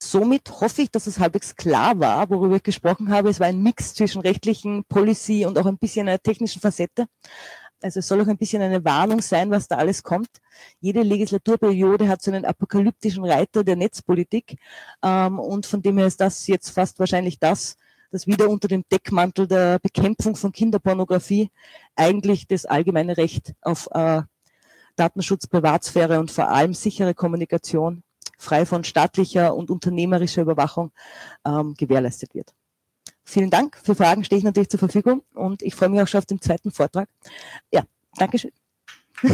[0.00, 3.30] Somit hoffe ich, dass es halbwegs klar war, worüber ich gesprochen habe.
[3.30, 7.06] Es war ein Mix zwischen rechtlichen Policy und auch ein bisschen einer technischen Facette.
[7.82, 10.28] Also es soll auch ein bisschen eine Warnung sein, was da alles kommt.
[10.80, 14.56] Jede Legislaturperiode hat so einen apokalyptischen Reiter der Netzpolitik.
[15.02, 17.76] Ähm, und von dem her ist das jetzt fast wahrscheinlich das,
[18.10, 21.50] das wieder unter dem Deckmantel der Bekämpfung von Kinderpornografie
[21.96, 24.22] eigentlich das allgemeine Recht auf äh,
[24.96, 28.02] Datenschutz, Privatsphäre und vor allem sichere Kommunikation
[28.38, 30.92] frei von staatlicher und unternehmerischer Überwachung
[31.46, 32.52] ähm, gewährleistet wird.
[33.24, 33.78] Vielen Dank.
[33.82, 36.40] Für Fragen stehe ich natürlich zur Verfügung und ich freue mich auch schon auf den
[36.40, 37.08] zweiten Vortrag.
[37.72, 37.82] Ja,
[38.16, 38.52] Dankeschön.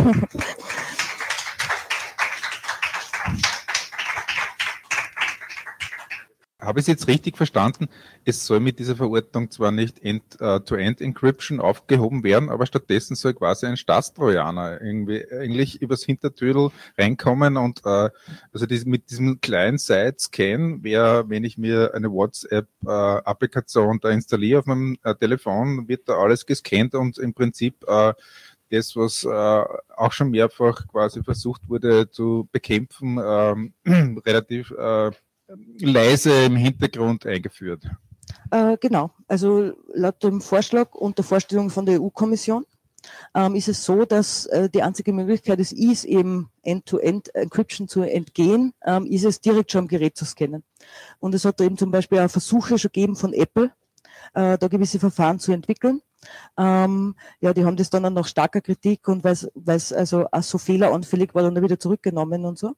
[6.60, 7.86] Habe ich es jetzt richtig verstanden?
[8.24, 13.76] Es soll mit dieser Verordnung zwar nicht End-to-End-Encryption aufgehoben werden, aber stattdessen soll quasi ein
[13.76, 18.10] Staatstrojaner irgendwie eigentlich übers Hintertüdel reinkommen und äh,
[18.52, 24.58] also dies, mit diesem kleinen Side-Scan wäre, wenn ich mir eine WhatsApp-Applikation äh, da installiere
[24.58, 28.14] auf meinem äh, Telefon, wird da alles gescannt und im Prinzip äh,
[28.70, 29.64] das, was äh,
[29.96, 33.74] auch schon mehrfach quasi versucht wurde zu bekämpfen, ähm,
[34.26, 35.12] relativ äh,
[35.80, 37.84] leise im Hintergrund eingeführt.
[38.50, 42.64] Äh, genau, also laut dem Vorschlag und der Vorstellung von der EU-Kommission
[43.34, 48.74] ähm, ist es so, dass äh, die einzige Möglichkeit es ist, eben End-to-End-Encryption zu entgehen,
[48.84, 50.64] ähm, ist es direkt schon am Gerät zu scannen.
[51.18, 53.72] Und es hat eben zum Beispiel auch Versuche schon gegeben von Apple,
[54.34, 56.02] äh, da gewisse Verfahren zu entwickeln.
[56.56, 59.32] Ähm, ja, die haben das dann nach starker Kritik und weil
[59.76, 62.74] es also auch so fehleranfällig war, dann wieder zurückgenommen und so.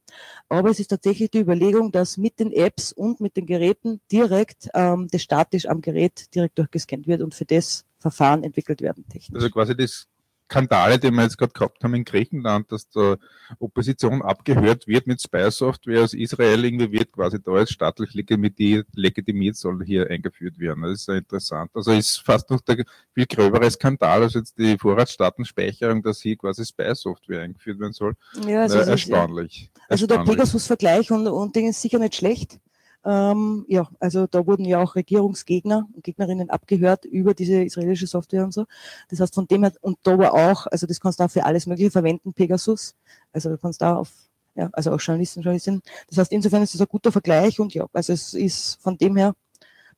[0.49, 4.69] Aber es ist tatsächlich die Überlegung, dass mit den Apps und mit den Geräten direkt
[4.75, 9.05] ähm, das statisch am Gerät direkt durchgescannt wird und für das Verfahren entwickelt werden.
[9.09, 9.35] Technisch.
[9.35, 10.07] Also quasi das
[10.51, 13.19] Skandale, die wir jetzt gerade gehabt haben in Griechenland, dass der
[13.61, 19.85] Opposition abgehört wird mit Spy-Software aus Israel, irgendwie wird quasi da als staatlich legitimiert, soll
[19.85, 20.83] hier eingeführt werden.
[20.83, 21.71] Das ist ja interessant.
[21.75, 22.85] Also ist fast noch der
[23.15, 28.15] viel gröbere Skandal als jetzt die Vorratsdatenspeicherung, dass hier quasi Spy-Software eingeführt werden soll.
[28.47, 29.71] Ja, also äh, erstaunlich.
[29.89, 32.59] Also der Pegasus-Vergleich und, und Ding ist sicher nicht schlecht.
[33.05, 38.45] Ähm, ja, also da wurden ja auch Regierungsgegner und Gegnerinnen abgehört über diese israelische Software
[38.45, 38.67] und so.
[39.09, 41.45] Das heißt, von dem her, und da war auch, also das kannst du auch für
[41.45, 42.95] alles Mögliche verwenden, Pegasus.
[43.33, 44.11] Also du kannst da auf,
[44.55, 45.83] ja, also auch Journalisten, Journalistinnen.
[46.09, 49.17] Das heißt, insofern ist es ein guter Vergleich und ja, also es ist von dem
[49.17, 49.35] her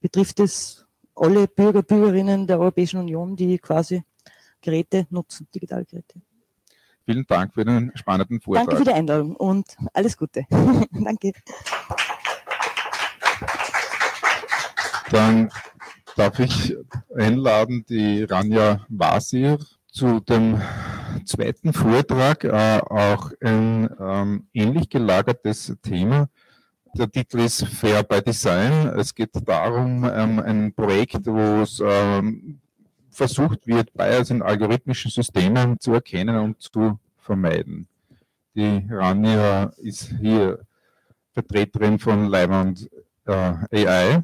[0.00, 4.02] betrifft es alle Bürger, Bürgerinnen der Europäischen Union, die quasi
[4.60, 6.20] Geräte nutzen, digitale Geräte.
[7.04, 8.66] Vielen Dank für den spannenden Vortrag.
[8.66, 10.46] Danke für die Einladung und alles Gute.
[10.92, 11.32] Danke.
[15.12, 15.50] Dann
[16.16, 16.74] darf ich
[17.14, 20.58] einladen die Ranja Wasir zu dem
[21.26, 26.30] zweiten Vortrag, äh, auch ein ähm, ähnlich gelagertes Thema.
[26.94, 28.88] Der Titel ist Fair by Design.
[28.98, 32.58] Es geht darum, ähm, ein Projekt, wo es ähm,
[33.10, 37.86] versucht wird, Bias in algorithmischen Systemen zu erkennen und zu vermeiden.
[38.54, 40.60] Die Rania ist hier
[41.34, 42.88] Vertreterin von Leimand
[43.26, 44.22] äh, AI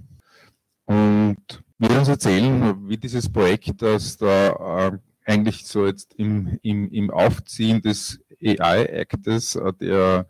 [0.89, 1.37] und
[1.79, 7.11] wird uns erzählen, wie dieses Projekt, das da äh, eigentlich so jetzt im, im, im
[7.11, 10.27] Aufziehen des AI-Actes, äh, der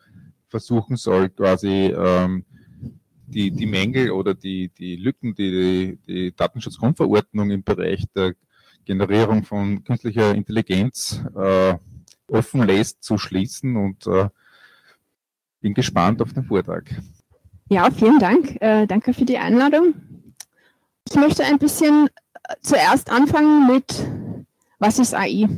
[0.48, 2.44] versuchen soll, quasi ähm,
[3.26, 8.34] die, die Mängel oder die, die Lücken, die die, die Datenschutzgrundverordnung im Bereich der
[8.84, 11.76] Generierung von künstlicher Intelligenz äh,
[12.26, 14.28] offen lässt, zu schließen und äh,
[15.60, 16.90] bin gespannt auf den Vortrag.
[17.70, 18.56] Ja, vielen Dank.
[18.60, 19.94] Äh, danke für die Einladung.
[21.10, 23.94] Ich möchte ein bisschen äh, zuerst anfangen mit,
[24.78, 25.48] was ist AI?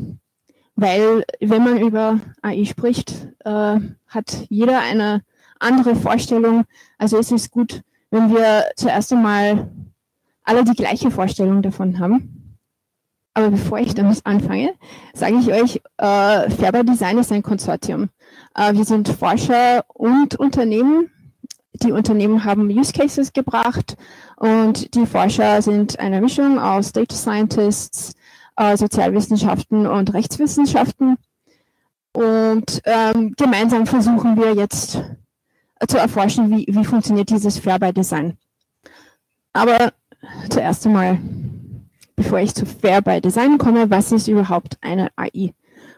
[0.76, 5.22] Weil wenn man über AI spricht, äh, hat jeder eine
[5.58, 6.66] andere Vorstellung.
[6.98, 9.72] Also es ist gut, wenn wir zuerst einmal
[10.44, 12.56] alle die gleiche Vorstellung davon haben.
[13.34, 14.74] Aber bevor ich damit anfange,
[15.14, 18.08] sage ich euch, äh, Färber Design ist ein Konsortium.
[18.54, 21.10] Äh, wir sind Forscher und Unternehmen.
[21.74, 23.96] Die Unternehmen haben Use Cases gebracht
[24.36, 28.14] und die Forscher sind eine Mischung aus Data Scientists,
[28.56, 31.16] äh, Sozialwissenschaften und Rechtswissenschaften.
[32.12, 35.00] Und ähm, gemeinsam versuchen wir jetzt
[35.88, 38.36] zu erforschen, wie, wie funktioniert dieses Fair by Design.
[39.52, 39.92] Aber
[40.50, 41.18] zuerst einmal,
[42.16, 45.54] bevor ich zu Fair by Design komme, was ist überhaupt eine AI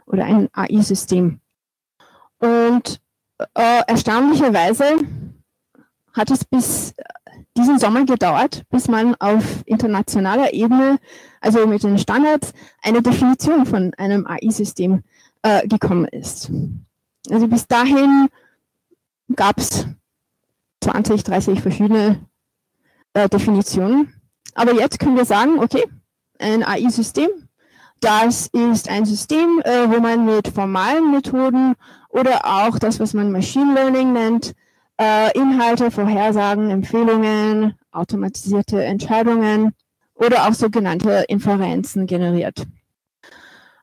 [0.06, 1.40] oder ein AI-System?
[2.38, 3.00] Und
[3.54, 4.98] äh, erstaunlicherweise
[6.12, 6.94] hat es bis
[7.56, 10.98] diesen Sommer gedauert, bis man auf internationaler Ebene,
[11.40, 15.02] also mit den Standards, eine Definition von einem AI-System
[15.42, 16.50] äh, gekommen ist.
[17.30, 18.28] Also bis dahin
[19.34, 19.86] gab es
[20.82, 22.20] 20, 30 verschiedene
[23.14, 24.14] äh, Definitionen.
[24.54, 25.84] Aber jetzt können wir sagen, okay,
[26.38, 27.28] ein AI-System,
[28.00, 31.74] das ist ein System, äh, wo man mit formalen Methoden
[32.08, 34.54] oder auch das, was man Machine Learning nennt,
[35.02, 39.74] äh, Inhalte, Vorhersagen, Empfehlungen, automatisierte Entscheidungen
[40.14, 42.64] oder auch sogenannte Inferenzen generiert.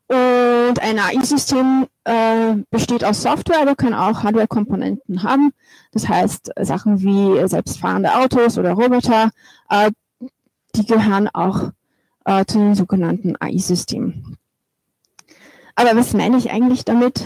[0.08, 5.52] Und ein AI-System äh, besteht aus Software, aber kann auch Hardware-Komponenten haben.
[5.92, 9.32] Das heißt, Sachen wie selbstfahrende Autos oder Roboter,
[9.70, 9.92] äh,
[10.76, 11.72] die gehören auch
[12.26, 14.38] äh, zu den sogenannten AI-Systemen.
[15.76, 17.26] Aber was meine ich eigentlich damit?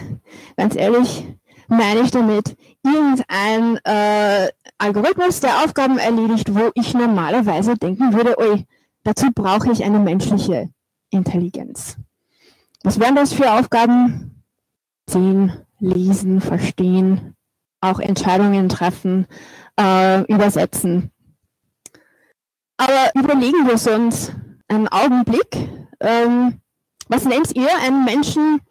[0.58, 1.26] Ganz ehrlich,
[1.74, 8.66] meine ich damit irgendein äh, Algorithmus, der Aufgaben erledigt, wo ich normalerweise denken würde, oi,
[9.04, 10.70] dazu brauche ich eine menschliche
[11.10, 11.98] Intelligenz.
[12.84, 14.44] Was wären das für Aufgaben?
[15.10, 17.36] Sehen, lesen, verstehen,
[17.82, 19.28] auch Entscheidungen treffen,
[19.80, 21.12] äh, übersetzen.
[22.78, 24.32] Aber überlegen wir es uns
[24.68, 25.70] einen Augenblick.
[26.00, 26.62] Ähm,
[27.08, 28.62] was nennt ihr einen Menschen,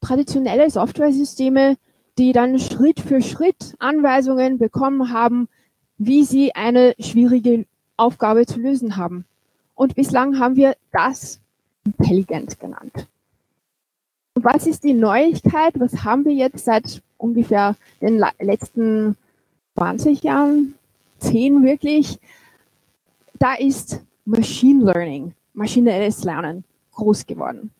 [0.00, 1.76] traditionelle Softwaresysteme,
[2.18, 5.48] die dann Schritt für Schritt Anweisungen bekommen haben,
[5.98, 7.66] wie sie eine schwierige
[7.96, 9.24] Aufgabe zu lösen haben.
[9.74, 11.40] Und bislang haben wir das
[11.84, 13.08] intelligent genannt.
[14.34, 15.78] Was ist die Neuigkeit?
[15.78, 19.16] Was haben wir jetzt seit ungefähr den letzten
[19.76, 20.74] 20 Jahren,
[21.18, 22.18] 10 wirklich?
[23.38, 27.70] Da ist Machine Learning, maschinelles Lernen groß geworden.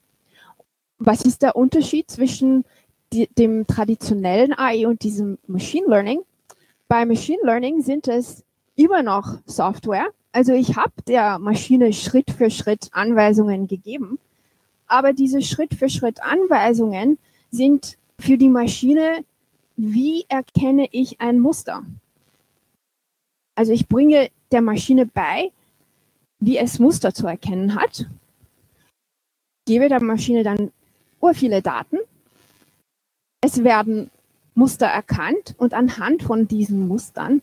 [0.98, 2.64] Was ist der Unterschied zwischen
[3.12, 6.20] die, dem traditionellen AI und diesem Machine Learning.
[6.88, 8.44] Bei Machine Learning sind es
[8.74, 10.06] immer noch Software.
[10.32, 14.18] Also ich habe der Maschine Schritt für Schritt Anweisungen gegeben,
[14.92, 17.18] aber diese Schritt für Schritt Anweisungen
[17.50, 19.24] sind für die Maschine,
[19.76, 21.82] wie erkenne ich ein Muster?
[23.54, 25.50] Also ich bringe der Maschine bei,
[26.40, 28.06] wie es Muster zu erkennen hat,
[29.66, 30.72] gebe der Maschine dann
[31.20, 31.98] ur Daten.
[33.40, 34.10] Es werden
[34.54, 37.40] Muster erkannt und anhand von diesen Mustern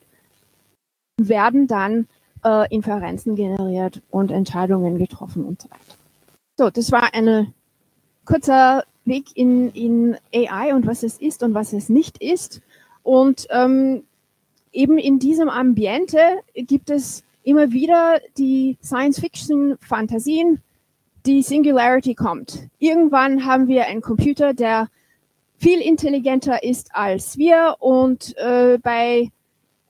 [1.19, 2.07] werden dann
[2.45, 5.98] äh, Inferenzen generiert und Entscheidungen getroffen und so weiter.
[6.59, 7.53] So, das war ein
[8.25, 12.59] kurzer Weg in, in AI und was es ist und was es nicht ist.
[13.01, 14.03] Und ähm,
[14.73, 16.19] eben in diesem Ambiente
[16.53, 20.61] gibt es immer wieder die Science-Fiction-Fantasien,
[21.25, 22.67] die Singularity kommt.
[22.77, 24.89] Irgendwann haben wir einen Computer, der
[25.59, 29.31] viel intelligenter ist als wir und äh, bei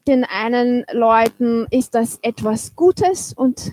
[0.05, 3.71] den einen Leuten ist das etwas Gutes und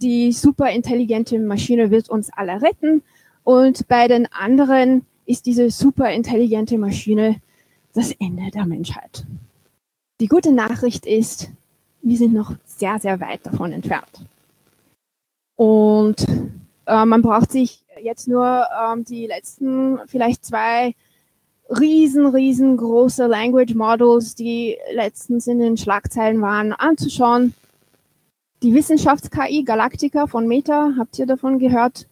[0.00, 3.02] die superintelligente Maschine wird uns alle retten
[3.44, 7.40] und bei den anderen ist diese superintelligente Maschine
[7.94, 9.24] das Ende der Menschheit.
[10.20, 11.50] Die gute Nachricht ist,
[12.02, 14.26] wir sind noch sehr, sehr weit davon entfernt.
[15.56, 16.26] Und
[16.86, 20.94] äh, man braucht sich jetzt nur ähm, die letzten vielleicht zwei
[21.68, 27.54] riesen, riesengroße Language Models, die letztens in den Schlagzeilen waren, anzuschauen.
[28.62, 32.06] Die Wissenschafts-KI Galactica von Meta, habt ihr davon gehört?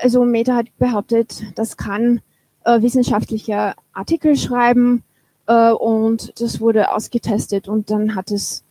[0.00, 2.20] Also Meta hat behauptet, das kann
[2.64, 5.02] äh, wissenschaftliche Artikel schreiben
[5.48, 8.62] äh, und das wurde ausgetestet und dann hat es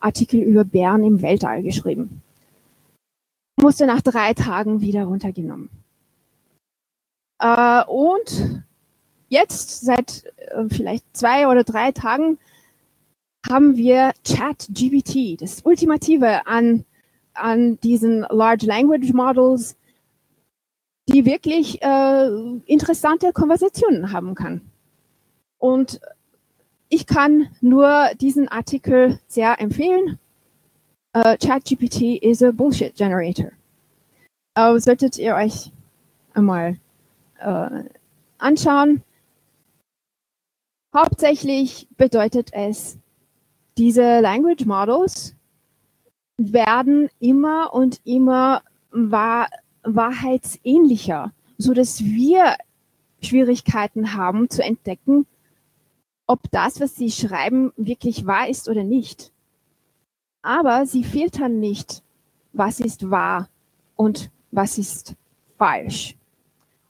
[0.00, 2.22] Artikel über Bären im Weltall geschrieben.
[3.56, 5.70] Musste nach drei Tagen wieder runtergenommen.
[7.40, 8.62] Äh, und
[9.30, 12.38] jetzt, seit äh, vielleicht zwei oder drei Tagen,
[13.48, 16.84] haben wir ChatGPT, das Ultimative an,
[17.34, 19.76] an diesen Large Language Models,
[21.08, 22.28] die wirklich äh,
[22.66, 24.60] interessante Konversationen haben kann.
[25.58, 26.00] Und
[26.88, 30.18] ich kann nur diesen Artikel sehr empfehlen.
[31.16, 33.50] Uh, ChatGPT is a Bullshit Generator.
[34.56, 35.72] Uh, solltet ihr euch
[36.34, 36.78] einmal
[37.44, 37.84] uh,
[38.38, 39.02] anschauen.
[40.94, 42.98] Hauptsächlich bedeutet es,
[43.78, 45.36] diese Language Models
[46.36, 49.48] werden immer und immer wahr,
[49.82, 52.56] wahrheitsähnlicher, so dass wir
[53.22, 55.26] Schwierigkeiten haben zu entdecken,
[56.26, 59.32] ob das, was sie schreiben, wirklich wahr ist oder nicht.
[60.42, 62.02] Aber sie filtern nicht,
[62.52, 63.48] was ist wahr
[63.96, 65.14] und was ist
[65.56, 66.16] falsch.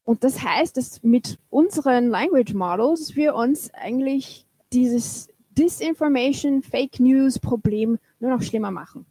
[0.05, 5.29] Und das heißt, dass mit unseren Language Models wir uns eigentlich dieses
[5.59, 9.05] Disinformation, Fake News Problem nur noch schlimmer machen.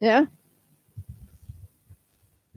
[0.00, 0.26] Ja?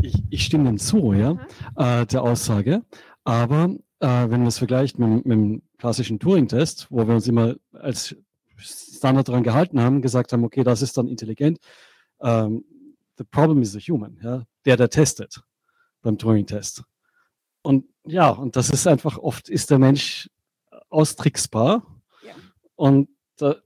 [0.02, 1.38] Ich, ich stimme dem zu, ja,
[1.76, 2.84] äh, der Aussage.
[3.24, 7.56] Aber äh, wenn man es vergleicht mit, mit dem klassischen Turing-Test, wo wir uns immer
[7.74, 8.16] als
[8.58, 11.60] Standard daran gehalten haben, gesagt haben, okay, das ist dann intelligent.
[12.22, 12.64] Ähm,
[13.18, 15.42] the problem is the human, ja, der, der testet
[16.02, 16.84] beim Turing-Test.
[17.62, 20.30] Und ja, und das ist einfach, oft ist der Mensch
[20.90, 21.97] austricksbar.
[22.78, 23.58] Und da,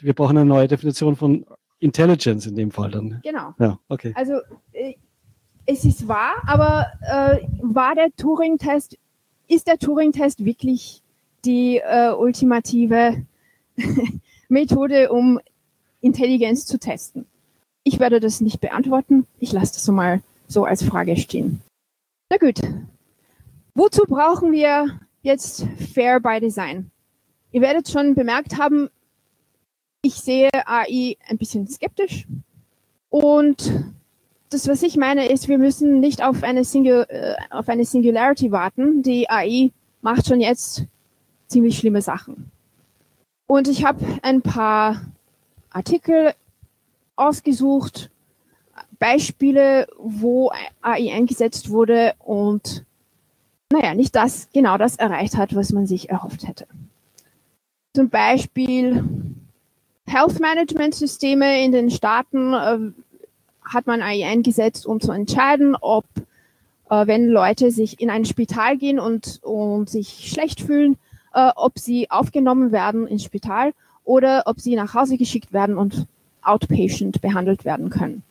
[0.00, 1.44] wir brauchen eine neue Definition von
[1.80, 3.20] Intelligence in dem Fall dann.
[3.24, 3.54] Genau.
[3.58, 4.12] Ja, okay.
[4.14, 4.34] Also
[4.72, 4.94] äh,
[5.66, 8.96] es ist wahr, aber äh, war der Turing-Test,
[9.48, 11.02] ist der Turing-Test wirklich
[11.44, 13.24] die äh, ultimative
[14.48, 15.40] Methode, um
[16.00, 17.26] Intelligenz zu testen?
[17.82, 19.26] Ich werde das nicht beantworten.
[19.38, 21.62] Ich lasse das so mal so als Frage stehen.
[22.30, 22.60] Na gut.
[23.74, 26.90] Wozu brauchen wir jetzt Fair by Design?
[27.52, 28.88] Ihr werdet schon bemerkt haben,
[30.02, 32.26] ich sehe AI ein bisschen skeptisch.
[33.10, 33.72] Und
[34.50, 38.50] das, was ich meine, ist, wir müssen nicht auf eine, Singu äh, auf eine Singularity
[38.50, 39.02] warten.
[39.02, 39.70] Die AI
[40.00, 40.84] macht schon jetzt
[41.48, 42.50] ziemlich schlimme Sachen.
[43.46, 45.02] Und ich habe ein paar
[45.70, 46.34] Artikel
[47.16, 48.10] ausgesucht,
[48.98, 50.50] Beispiele, wo
[50.82, 52.84] AI eingesetzt wurde und
[53.72, 56.66] naja, nicht das, genau das erreicht hat, was man sich erhofft hätte.
[58.00, 59.04] Zum Beispiel
[60.06, 62.78] Health Management Systeme in den Staaten äh,
[63.62, 66.06] hat man eingesetzt, um zu entscheiden, ob
[66.88, 70.96] äh, wenn Leute sich in ein Spital gehen und, und sich schlecht fühlen,
[71.34, 73.74] äh, ob sie aufgenommen werden ins Spital
[74.04, 76.06] oder ob sie nach Hause geschickt werden und
[76.40, 78.22] outpatient behandelt werden können.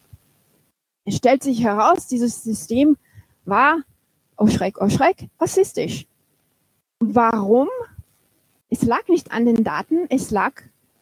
[1.06, 2.98] Es stellt sich heraus, dieses System
[3.46, 3.84] war,
[4.36, 6.08] oh Schreck, oh Schreck, rassistisch.
[7.00, 7.68] Warum?
[8.70, 10.54] Es lag nicht an den Daten, es lag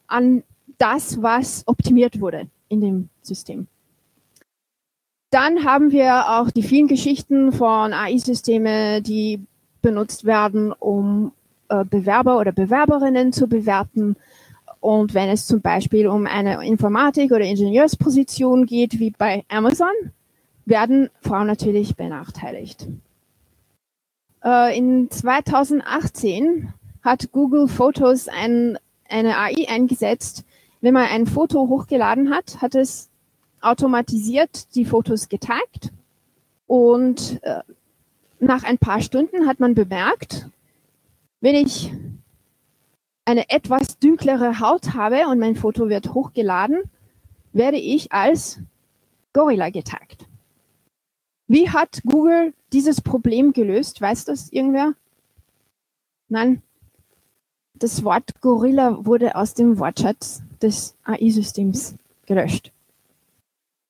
[0.06, 0.42] an
[0.78, 3.66] das, was optimiert wurde in dem System.
[5.30, 9.40] Dann haben wir auch die vielen Geschichten von AI-Systeme, die
[9.82, 11.32] benutzt werden, um
[11.68, 14.16] äh, Bewerber oder Bewerberinnen zu bewerten
[14.80, 19.92] und wenn es zum Beispiel um eine Informatik- oder Ingenieursposition geht, wie bei Amazon,
[20.66, 22.86] werden Frauen natürlich benachteiligt.
[24.44, 26.72] Äh, in 2018
[27.08, 28.78] hat Google Fotos ein,
[29.08, 30.44] eine AI eingesetzt.
[30.80, 33.08] Wenn man ein Foto hochgeladen hat, hat es
[33.60, 35.90] automatisiert die Fotos getaggt
[36.66, 37.62] und äh,
[38.38, 40.48] nach ein paar Stunden hat man bemerkt,
[41.40, 41.92] wenn ich
[43.24, 46.82] eine etwas dünklere Haut habe und mein Foto wird hochgeladen,
[47.52, 48.60] werde ich als
[49.32, 50.26] Gorilla getaggt.
[51.48, 54.00] Wie hat Google dieses Problem gelöst?
[54.00, 54.92] Weiß das irgendwer?
[56.28, 56.62] Nein.
[57.78, 61.94] Das Wort Gorilla wurde aus dem Wortschatz des AI-Systems
[62.26, 62.72] gelöscht.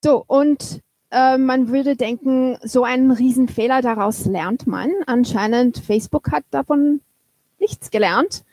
[0.05, 4.91] So, und äh, man würde denken, so einen Riesenfehler daraus lernt man.
[5.07, 7.01] Anscheinend Facebook hat davon
[7.59, 8.45] nichts gelernt.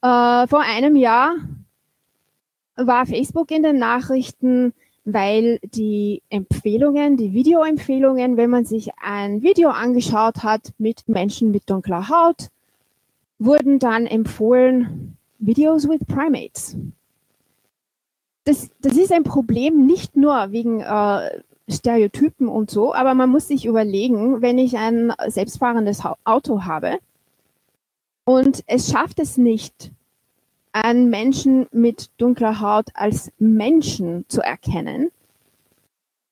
[0.00, 1.34] Äh, vor einem Jahr
[2.76, 4.72] war Facebook in den Nachrichten,
[5.04, 11.68] weil die Empfehlungen, die Videoempfehlungen, wenn man sich ein Video angeschaut hat mit Menschen mit
[11.68, 12.48] dunkler Haut,
[13.38, 16.76] wurden dann empfohlen Videos with Primates.
[18.44, 23.48] Das, das ist ein Problem nicht nur wegen äh, Stereotypen und so, aber man muss
[23.48, 26.98] sich überlegen, wenn ich ein selbstfahrendes Auto habe
[28.24, 29.92] und es schafft es nicht,
[30.72, 35.10] einen Menschen mit dunkler Haut als Menschen zu erkennen,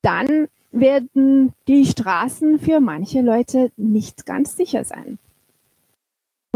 [0.01, 5.19] dann werden die Straßen für manche Leute nicht ganz sicher sein.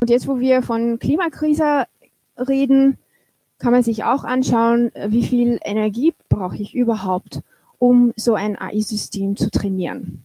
[0.01, 1.85] Und jetzt, wo wir von Klimakrise
[2.35, 2.97] reden,
[3.59, 7.41] kann man sich auch anschauen, wie viel Energie brauche ich überhaupt,
[7.77, 10.23] um so ein AI-System zu trainieren.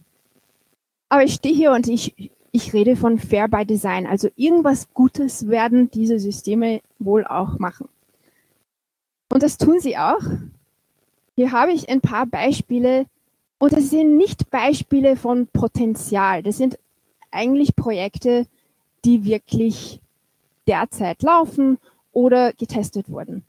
[1.09, 4.07] Aber ich stehe hier und ich, ich rede von Fair by Design.
[4.07, 7.87] Also irgendwas Gutes werden diese Systeme wohl auch machen.
[9.31, 10.23] Und das tun sie auch.
[11.35, 13.05] Hier habe ich ein paar Beispiele
[13.59, 16.41] und das sind nicht Beispiele von Potenzial.
[16.41, 16.79] Das sind
[17.29, 18.47] eigentlich Projekte,
[19.07, 20.01] die wirklich
[20.67, 21.77] derzeit laufen
[22.11, 23.45] oder getestet wurden.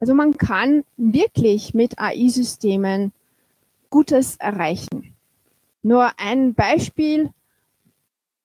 [0.00, 3.12] Also man kann wirklich mit AI-Systemen
[3.90, 5.14] Gutes erreichen.
[5.82, 7.30] Nur ein Beispiel.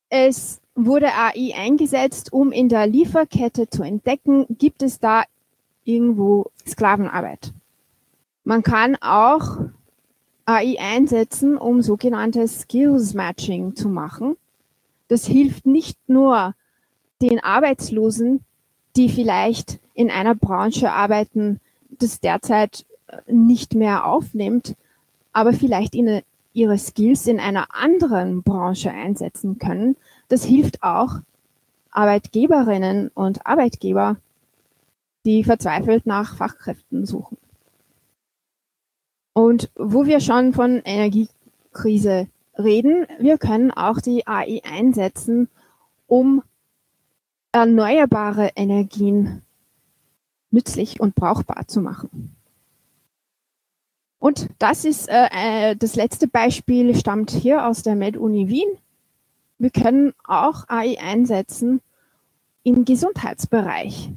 [0.10, 5.24] Es wurde AI eingesetzt, um in der Lieferkette zu entdecken, gibt es da
[5.86, 7.54] irgendwo Sklavenarbeit.
[8.44, 9.60] Man kann auch
[10.46, 14.36] AI einsetzen, um sogenanntes Skills Matching zu machen.
[15.10, 16.56] Das hilft nicht nur
[17.22, 18.46] den Arbeitslosen,
[18.96, 24.76] die vielleicht in einer Branche arbeiten, das derzeit äh, nicht mehr aufnimmt,
[25.34, 29.98] aber vielleicht ihre, ihre Skills in einer anderen Branche einsetzen können.
[30.30, 31.16] Das hilft auch
[31.92, 34.18] Arbeitgeberinnen und Arbeitgeber,
[35.26, 37.38] die verzweifelt nach Fachkräften suchen.
[39.34, 42.28] Und wo wir schon von Energiekrise
[42.60, 45.50] reden, wir können auch die AI einsetzen,
[46.08, 46.44] um
[47.52, 49.42] erneuerbare Energien
[50.52, 52.36] nützlich und brauchbar zu machen.
[54.20, 58.70] Und das ist äh, äh das letzte Beispiel, stammt hier aus der Med-Uni Wien.
[59.58, 61.82] Wir können auch AI einsetzen
[62.64, 64.12] im Gesundheitsbereich,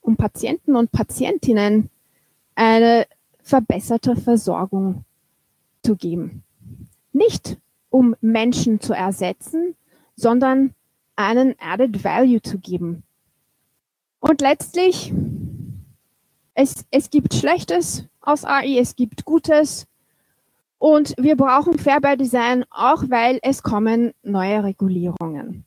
[0.00, 1.90] um Patienten und Patientinnen
[2.54, 3.06] eine
[3.42, 5.04] verbesserte Versorgung
[5.82, 6.42] zu geben.
[7.12, 7.58] Nicht
[7.92, 9.76] um Menschen zu ersetzen,
[10.16, 10.74] sondern
[11.14, 13.02] einen Added Value zu geben.
[14.20, 15.12] Und letztlich
[16.54, 19.86] es, es gibt Schlechtes aus AI, es gibt Gutes.
[20.78, 25.64] Und wir brauchen Fair by Design auch, weil es kommen neue Regulierungen.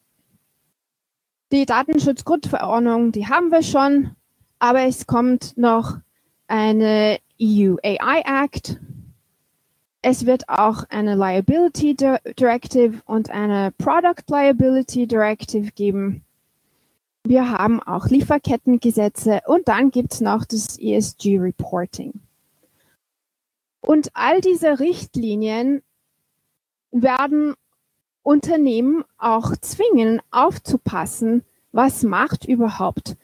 [1.51, 4.15] Die Datenschutzgrundverordnung, die haben wir schon,
[4.59, 5.97] aber es kommt noch
[6.47, 8.79] eine EU AI Act.
[10.07, 16.23] Es wird auch eine Liability Directive und eine Product Liability Directive geben.
[17.23, 22.21] Wir haben auch Lieferkettengesetze und dann gibt es noch das ESG Reporting.
[23.81, 25.81] Und all diese Richtlinien
[26.91, 27.55] werden
[28.21, 33.17] Unternehmen auch zwingen, aufzupassen, was macht überhaupt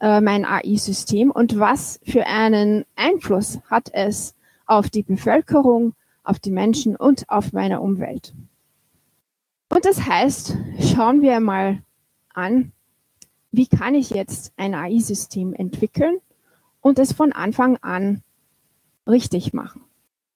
[0.00, 6.50] äh, mein AI-System und was für einen Einfluss hat es auf die Bevölkerung, auf die
[6.50, 8.34] Menschen und auf meine Umwelt.
[9.68, 11.82] Und das heißt, schauen wir mal
[12.34, 12.72] an,
[13.50, 16.18] wie kann ich jetzt ein AI-System entwickeln
[16.80, 18.22] und es von Anfang an
[19.06, 19.82] richtig machen.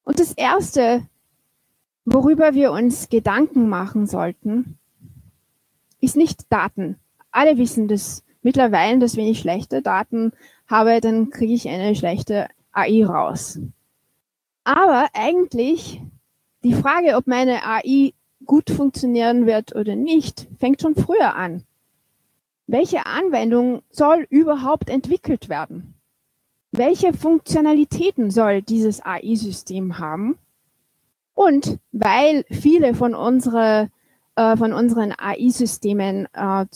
[0.04, 1.06] Und das Erste,
[2.04, 4.78] worüber wir uns Gedanken machen sollten,
[6.00, 6.96] ist nicht Daten.
[7.30, 10.32] Alle wissen das mittlerweile, dass wenn ich schlechte Daten
[10.68, 13.58] habe, dann kriege ich eine schlechte AI raus.
[14.66, 16.02] Aber eigentlich
[16.64, 18.14] die Frage, ob meine AI
[18.44, 21.62] gut funktionieren wird oder nicht, fängt schon früher an.
[22.66, 25.94] Welche Anwendung soll überhaupt entwickelt werden?
[26.72, 30.36] Welche Funktionalitäten soll dieses AI-System haben?
[31.34, 33.88] Und weil viele von, unsere,
[34.34, 36.66] äh, von unseren AI-Systemen äh,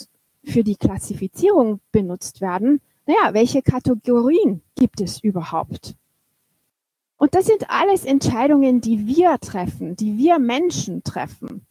[0.44, 5.96] für die Klassifizierung benutzt werden, naja, welche Kategorien gibt es überhaupt?
[7.20, 11.66] Und das sind alles Entscheidungen, die wir treffen, die wir Menschen treffen.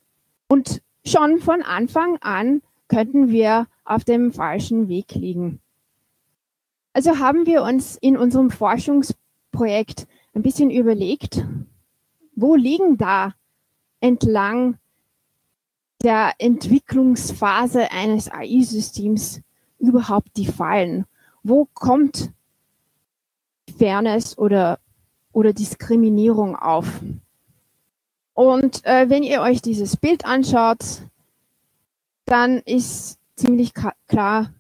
[0.48, 5.60] Und schon von Anfang an könnten wir auf dem falschen Weg liegen.
[6.94, 11.44] Also haben wir uns in unserem Forschungsprojekt ein bisschen überlegt,
[12.36, 13.34] wo liegen da
[14.02, 14.78] entlang
[16.04, 19.42] der Entwicklungsphase eines AI-Systems
[19.80, 21.08] überhaupt die Fallen?
[21.42, 22.32] Wo kommt
[23.80, 24.78] Fairness oder
[25.32, 26.88] oder Diskriminierung auf.
[28.34, 31.02] Und äh, wenn ihr euch dieses Bild anschaut,
[32.26, 33.74] dann ist ziemlich
[34.08, 34.54] klar,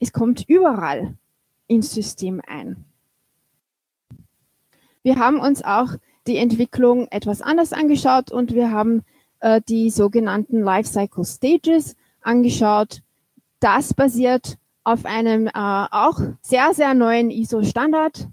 [0.00, 1.14] es kommt überall
[1.66, 2.84] ins System ein.
[5.02, 5.94] Wir haben uns auch
[6.26, 9.04] die Entwicklung etwas anders angeschaut und wir haben
[9.40, 13.02] äh, die sogenannten Lifecycle Stages angeschaut.
[13.60, 18.28] Das basiert auf einem äh, auch sehr, sehr neuen ISO-Standard.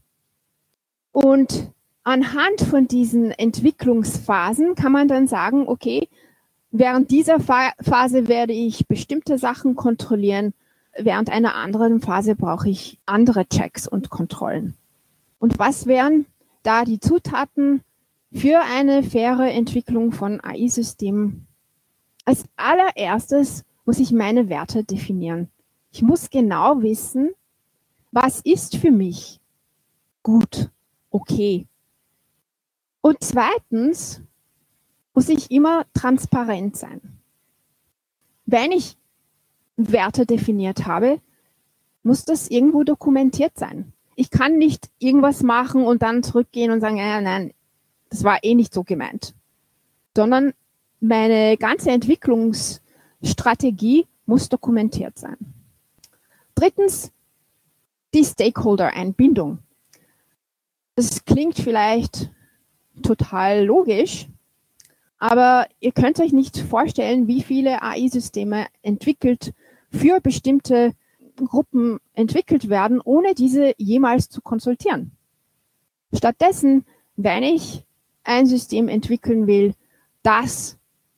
[1.11, 1.71] Und
[2.05, 6.07] anhand von diesen Entwicklungsphasen kann man dann sagen, okay,
[6.71, 10.53] während dieser Phase werde ich bestimmte Sachen kontrollieren,
[10.97, 14.75] während einer anderen Phase brauche ich andere Checks und Kontrollen.
[15.39, 16.25] Und was wären
[16.63, 17.81] da die Zutaten
[18.31, 21.47] für eine faire Entwicklung von AI-Systemen?
[22.23, 25.49] Als allererstes muss ich meine Werte definieren.
[25.91, 27.31] Ich muss genau wissen,
[28.11, 29.39] was ist für mich
[30.23, 30.69] gut,
[31.09, 31.67] okay,
[33.05, 34.21] und zweitens
[35.13, 37.19] muss ich immer transparent sein.
[38.47, 38.97] Wenn ich
[39.77, 41.21] Werte definiert habe,
[42.01, 43.93] muss das irgendwo dokumentiert sein.
[44.15, 47.53] Ich kann nicht irgendwas machen und dann zurückgehen und sagen, ja, nein,
[48.09, 49.35] das war eh nicht so gemeint.
[50.17, 50.55] Sondern
[50.99, 55.37] meine ganze Entwicklungsstrategie muss dokumentiert sein.
[56.55, 57.11] Drittens,
[58.15, 59.59] die Stakeholder-Einbindung.
[60.95, 62.31] Das klingt vielleicht
[63.01, 64.27] total logisch.
[65.17, 69.53] Aber ihr könnt euch nicht vorstellen, wie viele AI-Systeme entwickelt
[69.89, 70.93] für bestimmte
[71.35, 75.11] Gruppen entwickelt werden, ohne diese jemals zu konsultieren.
[76.13, 76.85] Stattdessen,
[77.15, 77.83] wenn ich
[78.23, 79.73] ein System entwickeln will,
[80.23, 80.77] das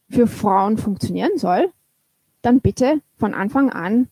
[0.09, 1.71] für Frauen funktionieren soll,
[2.41, 4.09] dann bitte von Anfang an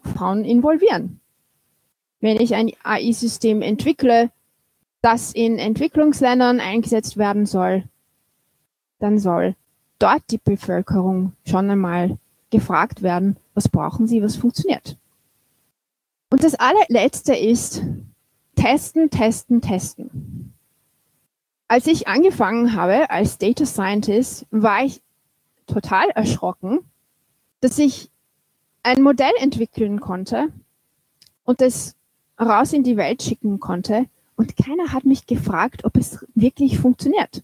[0.00, 1.20] Frauen involvieren.
[2.20, 4.30] Wenn ich ein AI-System entwickle,
[5.04, 7.84] das in Entwicklungsländern eingesetzt werden soll,
[9.00, 9.54] dann soll
[9.98, 14.96] dort die Bevölkerung schon einmal gefragt werden, was brauchen sie, was funktioniert.
[16.30, 17.82] Und das allerletzte ist
[18.56, 20.54] testen, testen, testen.
[21.68, 25.02] Als ich angefangen habe als Data Scientist, war ich
[25.66, 26.78] total erschrocken,
[27.60, 28.08] dass ich
[28.82, 30.48] ein Modell entwickeln konnte
[31.44, 31.94] und es
[32.40, 34.06] raus in die Welt schicken konnte
[34.36, 37.42] und keiner hat mich gefragt, ob es wirklich funktioniert.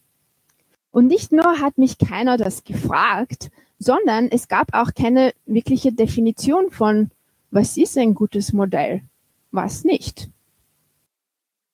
[0.91, 6.71] Und nicht nur hat mich keiner das gefragt, sondern es gab auch keine wirkliche Definition
[6.71, 7.11] von,
[7.51, 9.03] was ist ein gutes Modell,
[9.51, 10.29] was nicht.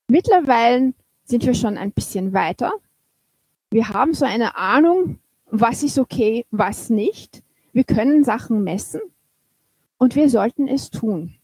[0.08, 0.92] Mittlerweile
[1.24, 2.72] sind wir schon ein bisschen weiter.
[3.70, 5.18] Wir haben so eine Ahnung,
[5.50, 7.42] was ist okay, was nicht.
[7.72, 9.00] Wir können Sachen messen
[9.98, 11.34] und wir sollten es tun.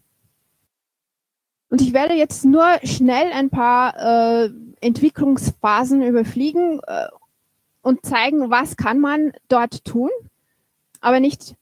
[1.72, 4.50] Und ich werde jetzt nur schnell ein paar äh,
[4.82, 7.06] Entwicklungsphasen überfliegen äh,
[7.80, 10.10] und zeigen, was kann man dort tun,
[11.00, 11.54] aber nicht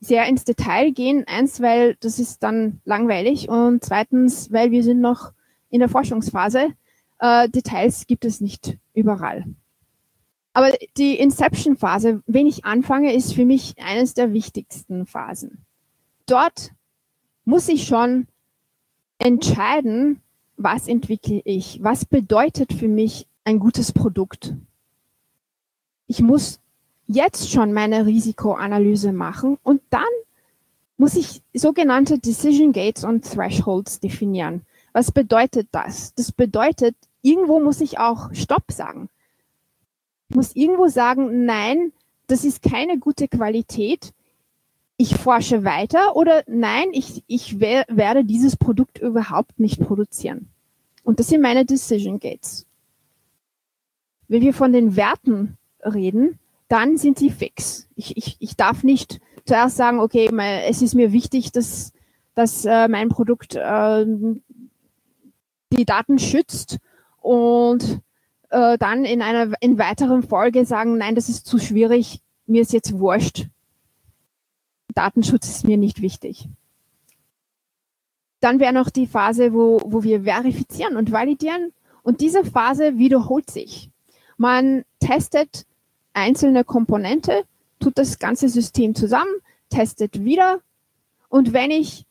[0.00, 1.28] sehr ins Detail gehen.
[1.28, 5.30] Eins, weil das ist dann langweilig und zweitens, weil wir sind noch
[5.70, 6.70] in der Forschungsphase.
[7.20, 9.44] Äh, Details gibt es nicht überall.
[10.54, 15.64] Aber die Inception-Phase, wenn ich anfange, ist für mich eines der wichtigsten Phasen.
[16.26, 16.72] Dort
[17.44, 18.26] muss ich schon
[19.24, 20.20] entscheiden,
[20.56, 24.54] was entwickle ich, was bedeutet für mich ein gutes Produkt.
[26.06, 26.60] Ich muss
[27.06, 30.02] jetzt schon meine Risikoanalyse machen und dann
[30.96, 34.62] muss ich sogenannte Decision Gates und Thresholds definieren.
[34.92, 36.14] Was bedeutet das?
[36.14, 39.08] Das bedeutet, irgendwo muss ich auch Stopp sagen.
[40.28, 41.92] Ich muss irgendwo sagen, nein,
[42.26, 44.12] das ist keine gute Qualität.
[45.02, 50.48] Ich forsche weiter oder nein, ich, ich wer, werde dieses Produkt überhaupt nicht produzieren.
[51.02, 52.66] Und das sind meine Decision Gates.
[54.28, 56.38] Wenn wir von den Werten reden,
[56.68, 57.88] dann sind sie fix.
[57.96, 60.30] Ich, ich, ich darf nicht zuerst sagen, okay,
[60.68, 61.92] es ist mir wichtig, dass,
[62.36, 64.06] dass äh, mein Produkt äh,
[65.72, 66.78] die Daten schützt
[67.20, 68.00] und
[68.50, 72.72] äh, dann in einer in weiteren Folge sagen, nein, das ist zu schwierig, mir ist
[72.72, 73.48] jetzt wurscht.
[74.94, 76.48] Datenschutz ist mir nicht wichtig.
[78.40, 81.72] Dann wäre noch die Phase, wo, wo wir verifizieren und validieren.
[82.02, 83.90] Und diese Phase wiederholt sich.
[84.36, 85.66] Man testet
[86.12, 87.44] einzelne Komponente,
[87.78, 89.30] tut das ganze System zusammen,
[89.70, 90.60] testet wieder.
[91.28, 92.04] Und wenn ich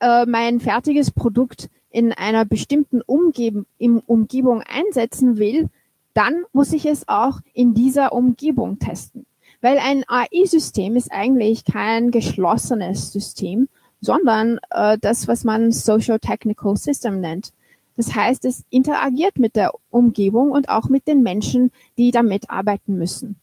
[0.00, 3.64] äh, mein fertiges Produkt in einer bestimmten Umgeb
[4.06, 5.68] Umgebung einsetzen will,
[6.14, 9.24] dann muss ich es auch in dieser Umgebung testen.
[9.60, 13.68] Weil ein AI-System ist eigentlich kein geschlossenes System,
[14.00, 17.52] sondern äh, das, was man Social Technical System nennt.
[17.96, 22.96] Das heißt, es interagiert mit der Umgebung und auch mit den Menschen, die damit arbeiten
[22.96, 23.36] müssen.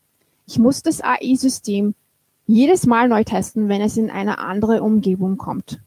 [0.48, 1.94] Ich muss das AI-System
[2.48, 5.82] jedes Mal neu testen, wenn es in eine andere Umgebung kommt.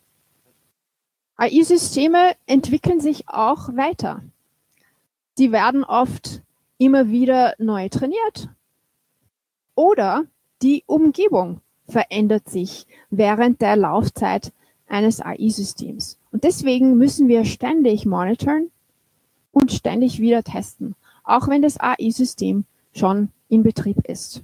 [1.37, 4.23] AI-Systeme entwickeln sich auch weiter.
[5.37, 6.43] Sie werden oft
[6.77, 8.51] immer wieder neu trainiert
[9.79, 10.25] oder
[10.61, 14.53] die Umgebung verändert sich während der Laufzeit
[14.89, 16.19] eines AI-Systems.
[16.33, 18.73] Und deswegen müssen wir ständig monitoren
[19.53, 24.43] und ständig wieder testen, auch wenn das AI-System schon in Betrieb ist.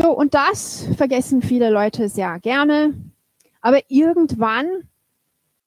[0.00, 2.94] So, und das vergessen viele Leute sehr gerne.
[3.60, 4.88] Aber irgendwann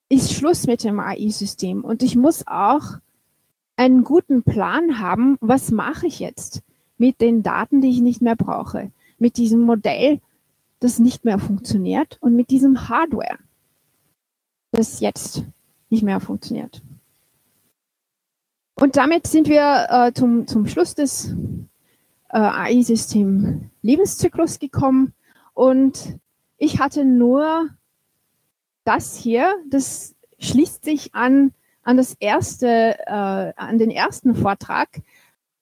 [0.10, 2.98] ist Schluss mit dem AI-System und ich muss auch
[3.76, 6.64] einen guten Plan haben, was mache ich jetzt
[7.00, 10.20] mit den Daten, die ich nicht mehr brauche, mit diesem Modell,
[10.80, 13.40] das nicht mehr funktioniert und mit diesem Hardware,
[14.72, 15.44] das jetzt
[15.90, 16.82] nicht mehr funktioniert.
[18.76, 21.36] Und damit sind wir äh, zum, zum Schluss des
[22.30, 25.14] äh, AI-System Lebenszyklus gekommen
[25.54, 26.18] und
[26.58, 27.70] ich hatte nur
[28.86, 31.52] das hier, das schließt sich an,
[31.84, 35.02] an das erste, äh, an den ersten Vortrag.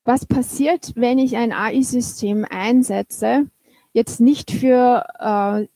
[0.08, 3.48] Was passiert, wenn ich ein AI-System einsetze?
[3.92, 5.68] Jetzt nicht für, äh,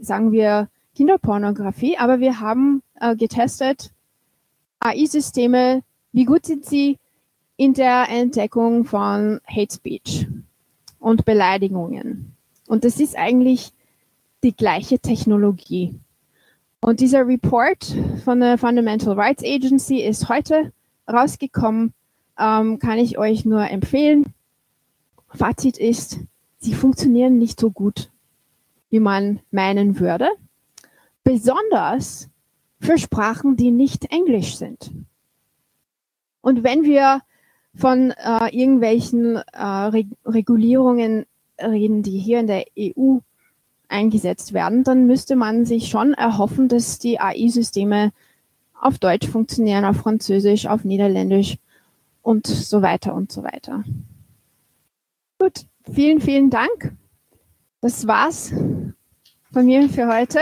[0.00, 3.92] sagen wir, Kinderpornografie, aber wir haben äh, getestet
[4.80, 6.98] AI-Systeme, wie gut sind sie
[7.56, 10.26] in der Entdeckung von Hate Speech
[10.98, 12.34] und Beleidigungen.
[12.66, 13.70] Und das ist eigentlich
[14.42, 16.00] die gleiche Technologie.
[16.80, 20.72] Und dieser Report von der Fundamental Rights Agency ist heute
[21.08, 21.94] rausgekommen,
[22.38, 24.32] ähm, kann ich euch nur empfehlen.
[25.28, 26.20] Fazit ist,
[26.58, 28.10] sie funktionieren nicht so gut,
[28.90, 30.28] wie man meinen würde.
[31.24, 32.28] Besonders
[32.80, 34.90] für Sprachen, die nicht Englisch sind.
[36.40, 37.22] Und wenn wir
[37.74, 41.26] von äh, irgendwelchen äh, Re Regulierungen
[41.60, 43.18] reden, die hier in der EU
[43.88, 48.12] eingesetzt werden, dann müsste man sich schon erhoffen, dass die AI-Systeme
[48.80, 51.58] auf Deutsch funktionieren, auf Französisch, auf Niederländisch
[52.28, 53.84] und so weiter und so weiter.
[55.38, 56.94] Gut, vielen, vielen Dank.
[57.80, 58.52] Das war's
[59.50, 60.40] von mir für heute.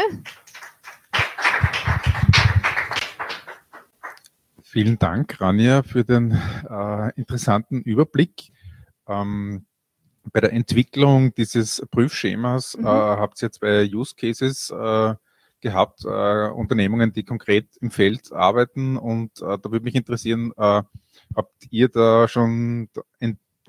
[4.62, 6.32] Vielen Dank, Rania, für den
[6.68, 8.50] äh, interessanten Überblick.
[9.06, 9.64] Ähm,
[10.32, 12.86] bei der Entwicklung dieses Prüfschemas äh, mhm.
[12.86, 15.14] äh, habt ihr zwei Use Cases äh,
[15.60, 18.96] gehabt, äh, Unternehmungen, die konkret im Feld arbeiten.
[18.96, 20.52] Und äh, da würde mich interessieren,
[21.34, 22.88] habt ihr da schon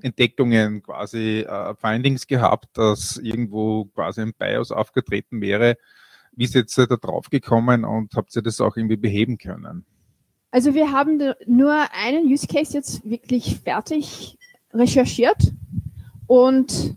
[0.01, 1.45] Entdeckungen, quasi
[1.79, 5.77] Findings gehabt, dass irgendwo quasi ein BIOS aufgetreten wäre?
[6.33, 9.85] Wie seid ihr da drauf gekommen und habt ihr das auch irgendwie beheben können?
[10.51, 14.37] Also wir haben nur einen Use Case jetzt wirklich fertig
[14.71, 15.51] recherchiert
[16.27, 16.95] und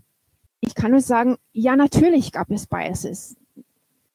[0.61, 3.35] ich kann nur sagen, ja, natürlich gab es Biases.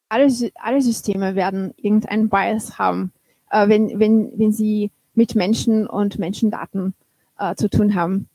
[0.08, 3.12] Alle, alle Systeme werden irgendeinen Bias haben,
[3.50, 6.94] äh, wenn, wenn, wenn sie mit Menschen und Menschendaten
[7.38, 8.28] äh, zu tun haben.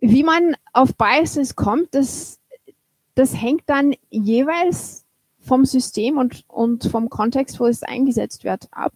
[0.00, 2.38] Wie man auf Biases kommt, das,
[3.14, 5.04] das hängt dann jeweils
[5.40, 8.92] vom System und, und vom Kontext, wo es eingesetzt wird, ab.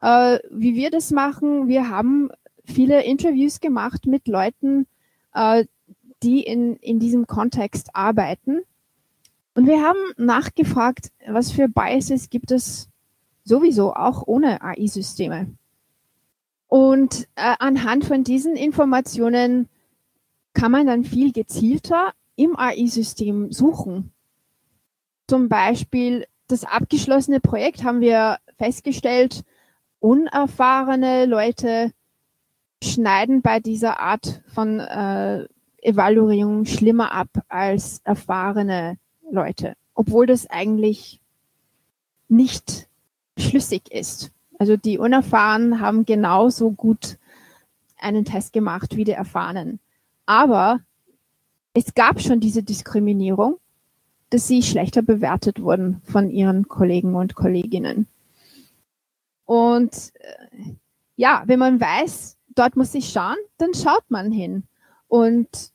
[0.00, 2.30] Äh, wie wir das machen, wir haben
[2.64, 4.86] viele Interviews gemacht mit Leuten,
[5.34, 5.64] äh,
[6.22, 8.60] die in, in diesem Kontext arbeiten.
[9.54, 12.88] Und wir haben nachgefragt, was für Biases gibt es
[13.44, 15.48] sowieso auch ohne AI-Systeme.
[16.74, 19.68] Und äh, anhand von diesen Informationen
[20.54, 24.10] kann man dann viel gezielter im AI-System suchen.
[25.28, 29.44] zum Beispiel das abgeschlossene Projekt haben wir festgestellt,
[30.00, 31.92] unerfahrene Leute
[32.82, 35.46] schneiden bei dieser Art von äh,
[35.80, 38.98] Evaluierung schlimmer ab als erfahrene
[39.30, 41.20] Leute, obwohl das eigentlich
[42.28, 42.88] nicht
[43.38, 44.33] schlüssig ist.
[44.58, 47.18] Also die Unerfahrenen haben genauso gut
[47.98, 49.80] einen Test gemacht wie die Erfahrenen.
[50.26, 50.80] Aber
[51.72, 53.58] es gab schon diese Diskriminierung,
[54.30, 58.06] dass sie schlechter bewertet wurden von ihren Kollegen und Kolleginnen.
[59.44, 60.74] Und äh,
[61.16, 64.64] ja, wenn man weiß, dort muss ich schauen, dann schaut man hin.
[65.08, 65.72] Und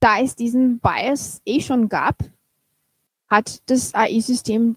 [0.00, 2.16] da es diesen Bias eh schon gab,
[3.28, 4.76] hat das AI-System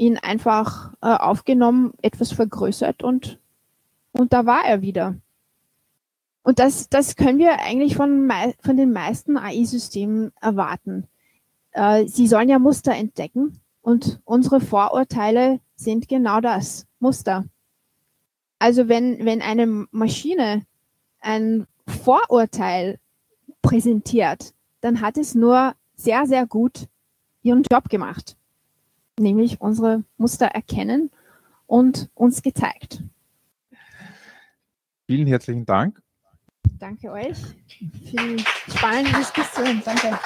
[0.00, 3.38] ihn einfach äh, aufgenommen, etwas vergrößert und,
[4.12, 5.16] und da war er wieder.
[6.42, 11.06] Und das, das können wir eigentlich von, von den meisten AI-Systemen erwarten.
[11.72, 17.44] Äh, sie sollen ja Muster entdecken und unsere Vorurteile sind genau das, Muster.
[18.58, 20.64] Also wenn, wenn eine Maschine
[21.20, 22.98] ein Vorurteil
[23.60, 26.88] präsentiert, dann hat es nur sehr, sehr gut
[27.42, 28.38] ihren Job gemacht,
[29.20, 31.10] nämlich unsere Muster erkennen
[31.66, 33.02] und uns gezeigt.
[35.06, 36.00] Vielen herzlichen Dank.
[36.78, 39.82] Danke euch für die spannende Diskussion.
[39.84, 40.18] Danke.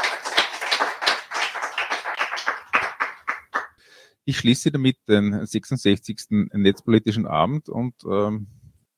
[4.27, 6.49] Ich schließe damit den 66.
[6.53, 8.47] Netzpolitischen Abend und ähm,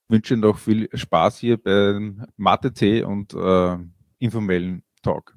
[0.08, 3.76] wünsche noch viel Spaß hier beim Mathe-Tee und äh,
[4.18, 5.36] informellen Talk.